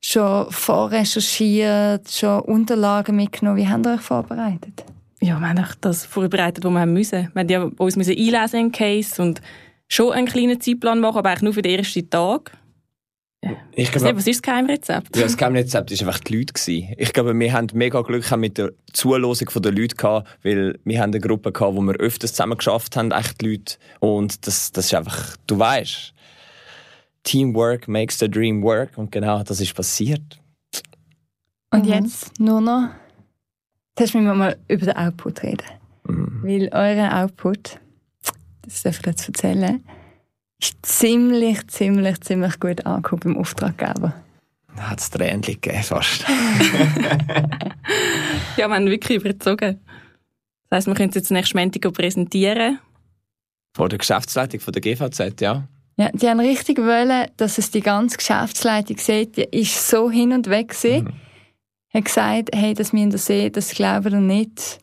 schon 0.00 0.50
vorrecherchiert, 0.50 2.10
schon 2.10 2.40
Unterlagen 2.40 3.16
mitgenommen? 3.16 3.58
Wie 3.58 3.68
habt 3.68 3.86
ihr 3.86 3.94
euch 3.94 4.00
vorbereitet? 4.00 4.84
Ja, 5.20 5.38
wir 5.38 5.48
haben 5.50 5.58
auch 5.58 5.74
das 5.82 6.06
vorbereitet, 6.06 6.64
was 6.64 6.72
wir 6.72 6.80
haben 6.80 6.94
müssen. 6.94 7.30
Wir 7.34 7.40
haben 7.40 7.48
ja 7.48 7.70
uns 7.76 7.96
müssen 7.96 8.16
einlesen 8.16 8.58
in 8.58 8.72
Case 8.72 9.20
und 9.20 9.42
schon 9.86 10.12
einen 10.12 10.26
kleinen 10.26 10.60
Zeitplan 10.60 11.00
machen, 11.00 11.18
aber 11.18 11.28
eigentlich 11.28 11.42
nur 11.42 11.52
für 11.52 11.62
den 11.62 11.78
ersten 11.78 12.08
Tag. 12.08 12.52
Ich 13.72 13.92
nicht, 13.92 14.16
was 14.16 14.26
ist 14.26 14.36
das 14.36 14.42
Geheimrezept? 14.42 15.16
Ja, 15.16 15.22
das 15.24 15.36
Geheimrezept 15.36 15.90
war 15.90 16.06
einfach 16.08 16.20
die 16.20 16.36
Leute. 16.38 16.52
gewesen. 16.52 16.94
Ich 16.96 17.12
glaube, 17.12 17.36
wir 17.38 17.52
haben 17.52 17.66
mega 17.74 18.00
Glück 18.02 18.30
mit 18.36 18.56
der 18.56 18.72
Zulosung 18.92 19.48
der 19.62 19.72
Leute 19.72 19.96
gehabt, 19.96 20.28
weil 20.44 20.78
wir 20.84 21.00
haben 21.00 21.10
eine 21.10 21.18
Gruppe 21.20 21.50
gehabt, 21.50 21.74
wo 21.74 21.80
wir 21.80 21.94
öfters 21.96 22.34
zusammen 22.34 22.56
geschafft 22.56 22.96
haben, 22.96 23.10
echt 23.10 23.42
Leute. 23.42 23.76
Und 23.98 24.46
das, 24.46 24.70
das 24.70 24.86
ist 24.86 24.94
einfach, 24.94 25.36
du 25.48 25.58
weißt, 25.58 26.14
Teamwork 27.24 27.88
makes 27.88 28.18
the 28.20 28.28
dream 28.30 28.62
work. 28.62 28.96
Und 28.96 29.10
genau, 29.10 29.42
das 29.42 29.60
ist 29.60 29.74
passiert. 29.74 30.40
Und 31.72 31.86
Mhm. 31.86 31.92
jetzt 31.92 32.38
nur 32.38 32.60
noch, 32.60 32.90
jetzt 33.98 34.14
müssen 34.14 34.26
wir 34.26 34.34
mal 34.34 34.56
über 34.68 34.86
den 34.86 34.96
Output 34.96 35.42
reden. 35.42 35.66
Mhm. 36.06 36.40
Weil 36.44 36.68
euer 36.72 37.24
Output, 37.24 37.80
das 38.62 38.82
darf 38.82 39.00
ich 39.00 39.06
jetzt 39.06 39.26
erzählen, 39.26 39.82
ist 40.62 40.86
ziemlich, 40.86 41.66
ziemlich, 41.68 42.20
ziemlich 42.20 42.60
gut 42.60 42.86
angekommen 42.86 43.20
beim 43.24 43.36
Auftraggeber. 43.38 44.14
Da 44.76 44.90
hat 44.90 45.00
es 45.00 45.10
Tränen 45.10 45.42
gegeben, 45.42 45.82
fast. 45.82 46.24
Ja, 48.56 48.68
wir 48.68 48.74
haben 48.74 48.86
wirklich 48.86 49.18
überzogen. 49.18 49.80
Das 50.68 50.78
heisst, 50.78 50.86
wir 50.86 50.94
können 50.94 51.08
es 51.08 51.14
jetzt 51.14 51.30
nächstes 51.30 51.54
Montag 51.54 51.92
präsentieren. 51.92 52.78
Vor 53.74 53.88
der 53.88 53.98
Geschäftsleitung 53.98 54.60
von 54.60 54.72
der 54.72 54.82
GVZ, 54.82 55.40
ja. 55.40 55.66
Ja, 55.98 56.10
die 56.12 56.28
haben 56.28 56.40
richtig 56.40 56.78
wollen, 56.78 57.28
dass 57.36 57.58
es 57.58 57.70
die 57.70 57.80
ganze 57.80 58.18
Geschäftsleitung 58.18 58.98
sieht. 58.98 59.36
Die 59.36 59.60
ist 59.60 59.88
so 59.88 60.10
hin 60.10 60.32
und 60.32 60.48
weg 60.48 60.68
gewesen. 60.68 61.04
Mhm. 61.04 61.12
Hat 61.94 62.04
gesagt, 62.04 62.50
hey, 62.54 62.74
das 62.74 62.92
müssen 62.92 63.12
wir 63.12 63.18
sehen, 63.18 63.52
das 63.52 63.70
glauben 63.70 64.12
wir 64.12 64.20
nicht. 64.20 64.80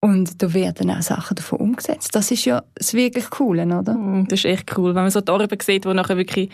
Und 0.00 0.42
da 0.42 0.54
werden 0.54 0.90
auch 0.90 1.02
Sachen 1.02 1.34
davon 1.34 1.58
umgesetzt. 1.58 2.14
Das 2.14 2.30
ist 2.30 2.44
ja 2.44 2.62
das 2.74 2.94
wirklich 2.94 3.30
Coole, 3.30 3.64
oder? 3.66 3.94
Mhm, 3.94 4.28
das 4.28 4.40
ist 4.40 4.44
echt 4.44 4.78
cool, 4.78 4.94
wenn 4.94 5.02
man 5.02 5.10
so 5.10 5.20
die 5.20 5.32
Arbeit 5.32 5.62
sieht, 5.62 5.84
die 5.84 5.94
nachher 5.94 6.16
wirklich 6.16 6.50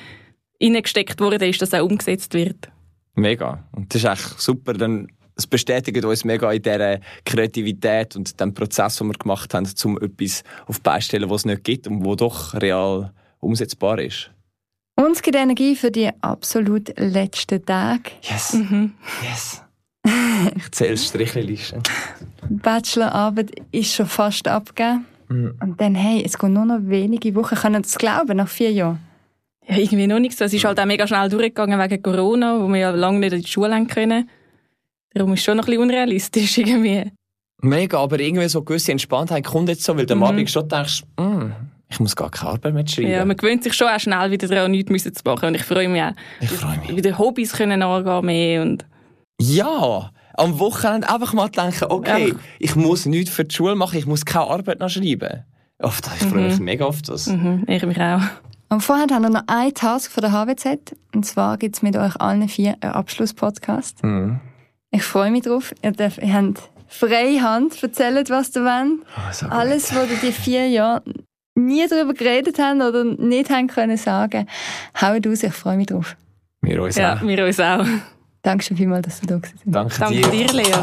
reingesteckt 0.62 1.20
wurde, 1.20 1.46
ist, 1.46 1.60
dass 1.60 1.74
auch 1.74 1.84
umgesetzt 1.84 2.32
wird. 2.32 2.70
Mega. 3.14 3.62
Und 3.72 3.94
das 3.94 4.02
ist 4.02 4.10
echt 4.10 4.40
super. 4.40 4.72
Dann 4.72 5.08
es 5.36 5.46
bestätigt 5.46 6.04
uns 6.04 6.24
mega 6.24 6.52
in 6.52 6.62
dieser 6.62 7.00
Kreativität 7.24 8.16
und 8.16 8.38
dem 8.40 8.54
Prozess, 8.54 8.96
den 8.96 9.08
wir 9.08 9.14
gemacht 9.14 9.52
haben, 9.52 9.68
um 9.84 9.98
etwas 9.98 10.44
auf 10.66 10.76
die 10.76 10.82
Beine 10.82 11.00
zu 11.00 11.06
stellen, 11.06 11.30
was 11.30 11.42
es 11.42 11.46
nicht 11.46 11.64
gibt 11.64 11.86
und 11.86 12.04
wo 12.04 12.14
doch 12.14 12.54
real 12.54 13.12
umsetzbar 13.40 13.98
ist. 13.98 14.30
Uns 14.96 15.22
gibt 15.22 15.36
Energie 15.36 15.74
für 15.74 15.90
die 15.90 16.08
absolut 16.20 16.96
letzten 16.98 17.64
Tage. 17.64 18.12
Yes. 18.22 18.54
Mhm. 18.54 18.94
Yes. 19.22 19.63
ich 20.56 20.70
zähle 20.72 20.96
Strichlisten. 20.96 21.82
Bachelorarbeit 22.48 23.52
ist 23.72 23.94
schon 23.94 24.06
fast 24.06 24.48
abgegeben. 24.48 25.06
Mhm. 25.28 25.54
Und 25.60 25.80
dann, 25.80 25.94
hey, 25.94 26.22
es 26.24 26.38
gehen 26.38 26.52
nur 26.52 26.64
noch 26.64 26.80
wenige 26.82 27.34
Wochen. 27.34 27.54
Können 27.54 27.82
Sie 27.82 27.92
das 27.92 27.98
glauben, 27.98 28.36
nach 28.36 28.48
vier 28.48 28.72
Jahren? 28.72 29.00
Ja, 29.66 29.76
irgendwie 29.76 30.06
noch 30.06 30.18
nicht 30.18 30.36
so. 30.36 30.44
Es 30.44 30.52
ist 30.52 30.64
halt 30.64 30.78
auch 30.78 30.84
mega 30.84 31.06
schnell 31.06 31.28
durchgegangen 31.28 31.80
wegen 31.80 32.02
Corona, 32.02 32.60
wo 32.60 32.68
wir 32.68 32.76
ja 32.76 32.90
lange 32.90 33.18
nicht 33.18 33.32
in 33.32 33.40
die 33.40 33.48
Schule 33.48 33.74
haben 33.74 33.86
können. 33.86 34.28
Darum 35.14 35.32
ist 35.32 35.40
es 35.40 35.44
schon 35.44 35.56
noch 35.56 35.64
ein 35.64 35.70
bisschen 35.70 35.82
unrealistisch 35.82 36.58
irgendwie. 36.58 37.10
Mega, 37.62 37.98
aber 37.98 38.20
irgendwie 38.20 38.48
so 38.48 38.62
gewisse 38.62 38.92
Entspanntheit 38.92 39.44
kommt 39.44 39.68
jetzt 39.70 39.84
so, 39.84 39.96
weil 39.96 40.04
du 40.04 40.12
am 40.12 40.18
mhm. 40.18 40.24
Abend 40.24 40.50
schon 40.50 40.68
denkst, 40.68 41.04
mm, 41.18 41.50
ich 41.88 41.98
muss 41.98 42.14
gar 42.14 42.30
keine 42.30 42.52
Arbeit 42.52 42.74
mehr 42.74 42.86
schreiben. 42.86 43.10
Ja, 43.10 43.24
man 43.24 43.36
gewöhnt 43.36 43.62
sich 43.62 43.72
schon 43.72 43.88
auch 43.88 43.98
schnell 43.98 44.30
wieder 44.30 44.48
daran, 44.48 44.72
nichts 44.72 45.04
zu 45.04 45.22
machen. 45.24 45.46
Und 45.46 45.54
ich 45.54 45.62
freue 45.62 45.88
mich 45.88 46.02
auch. 46.02 46.12
Ich 46.40 46.50
freue 46.50 46.78
mich. 46.78 46.96
Wieder 46.96 47.16
Hobbys 47.16 47.52
können 47.52 47.82
angehen 47.82 48.26
mehr 48.26 48.62
und... 48.62 48.84
Ja! 49.40 50.10
Am 50.34 50.58
Wochenende 50.58 51.08
einfach 51.08 51.32
mal 51.32 51.48
denken, 51.48 51.86
okay, 51.88 52.28
ja. 52.28 52.34
ich 52.58 52.76
muss 52.76 53.06
nichts 53.06 53.30
für 53.30 53.44
die 53.44 53.54
Schule 53.54 53.74
machen, 53.74 53.98
ich 53.98 54.06
muss 54.06 54.24
keine 54.24 54.46
Arbeit 54.46 54.80
noch 54.80 54.88
schreiben. 54.88 55.44
Oft, 55.78 56.08
ich 56.20 56.26
freue 56.26 56.46
mich 56.46 56.58
mhm. 56.58 56.64
mega 56.64 56.84
auf 56.84 57.02
das. 57.02 57.26
Mhm, 57.26 57.64
ich 57.66 57.84
mich 57.84 58.00
auch. 58.00 58.22
Und 58.68 58.80
vorher 58.80 59.06
haben 59.10 59.22
wir 59.22 59.30
noch 59.30 59.46
einen 59.46 59.74
Task 59.74 60.10
von 60.10 60.22
der 60.22 60.32
HWZ. 60.32 60.96
Und 61.14 61.24
zwar 61.24 61.58
gibt 61.58 61.76
es 61.76 61.82
mit 61.82 61.96
euch 61.96 62.16
allen 62.20 62.48
vier 62.48 62.76
einen 62.80 62.92
Abschlusspodcast. 62.92 64.02
Mhm. 64.02 64.40
Ich 64.90 65.02
freue 65.02 65.30
mich 65.30 65.42
drauf. 65.42 65.74
Ihr, 65.82 65.92
dürft, 65.92 66.18
ihr 66.18 66.32
habt 66.32 66.70
freie 66.88 67.42
Hand. 67.42 67.82
Erzählt, 67.82 68.30
was 68.30 68.54
ihr 68.56 68.64
wollt. 68.64 69.00
Oh, 69.42 69.46
Alles, 69.50 69.94
was 69.94 70.10
ihr 70.10 70.16
die 70.22 70.32
vier 70.32 70.68
Jahre 70.68 71.02
nie 71.54 71.86
darüber 71.88 72.14
geredet 72.14 72.58
haben 72.58 72.82
oder 72.82 73.04
nicht 73.04 73.50
haben 73.50 73.68
können 73.68 73.96
sagen, 73.96 74.48
haut 75.00 75.26
aus. 75.26 75.42
Ich 75.42 75.52
freue 75.52 75.76
mich 75.76 75.86
drauf. 75.86 76.16
Wir 76.62 76.82
uns 76.82 76.96
ja, 76.96 77.14
auch. 77.14 77.22
wir 77.22 77.44
uns 77.44 77.60
auch. 77.60 77.86
Danke 78.44 78.62
schon 78.62 78.76
vielmals, 78.76 79.06
dass 79.06 79.20
du 79.20 79.26
da 79.26 79.38
bist. 79.38 79.54
Danke, 79.64 79.98
Danke 79.98 80.30
dir, 80.30 80.46
dir 80.46 80.52
Lea. 80.52 80.74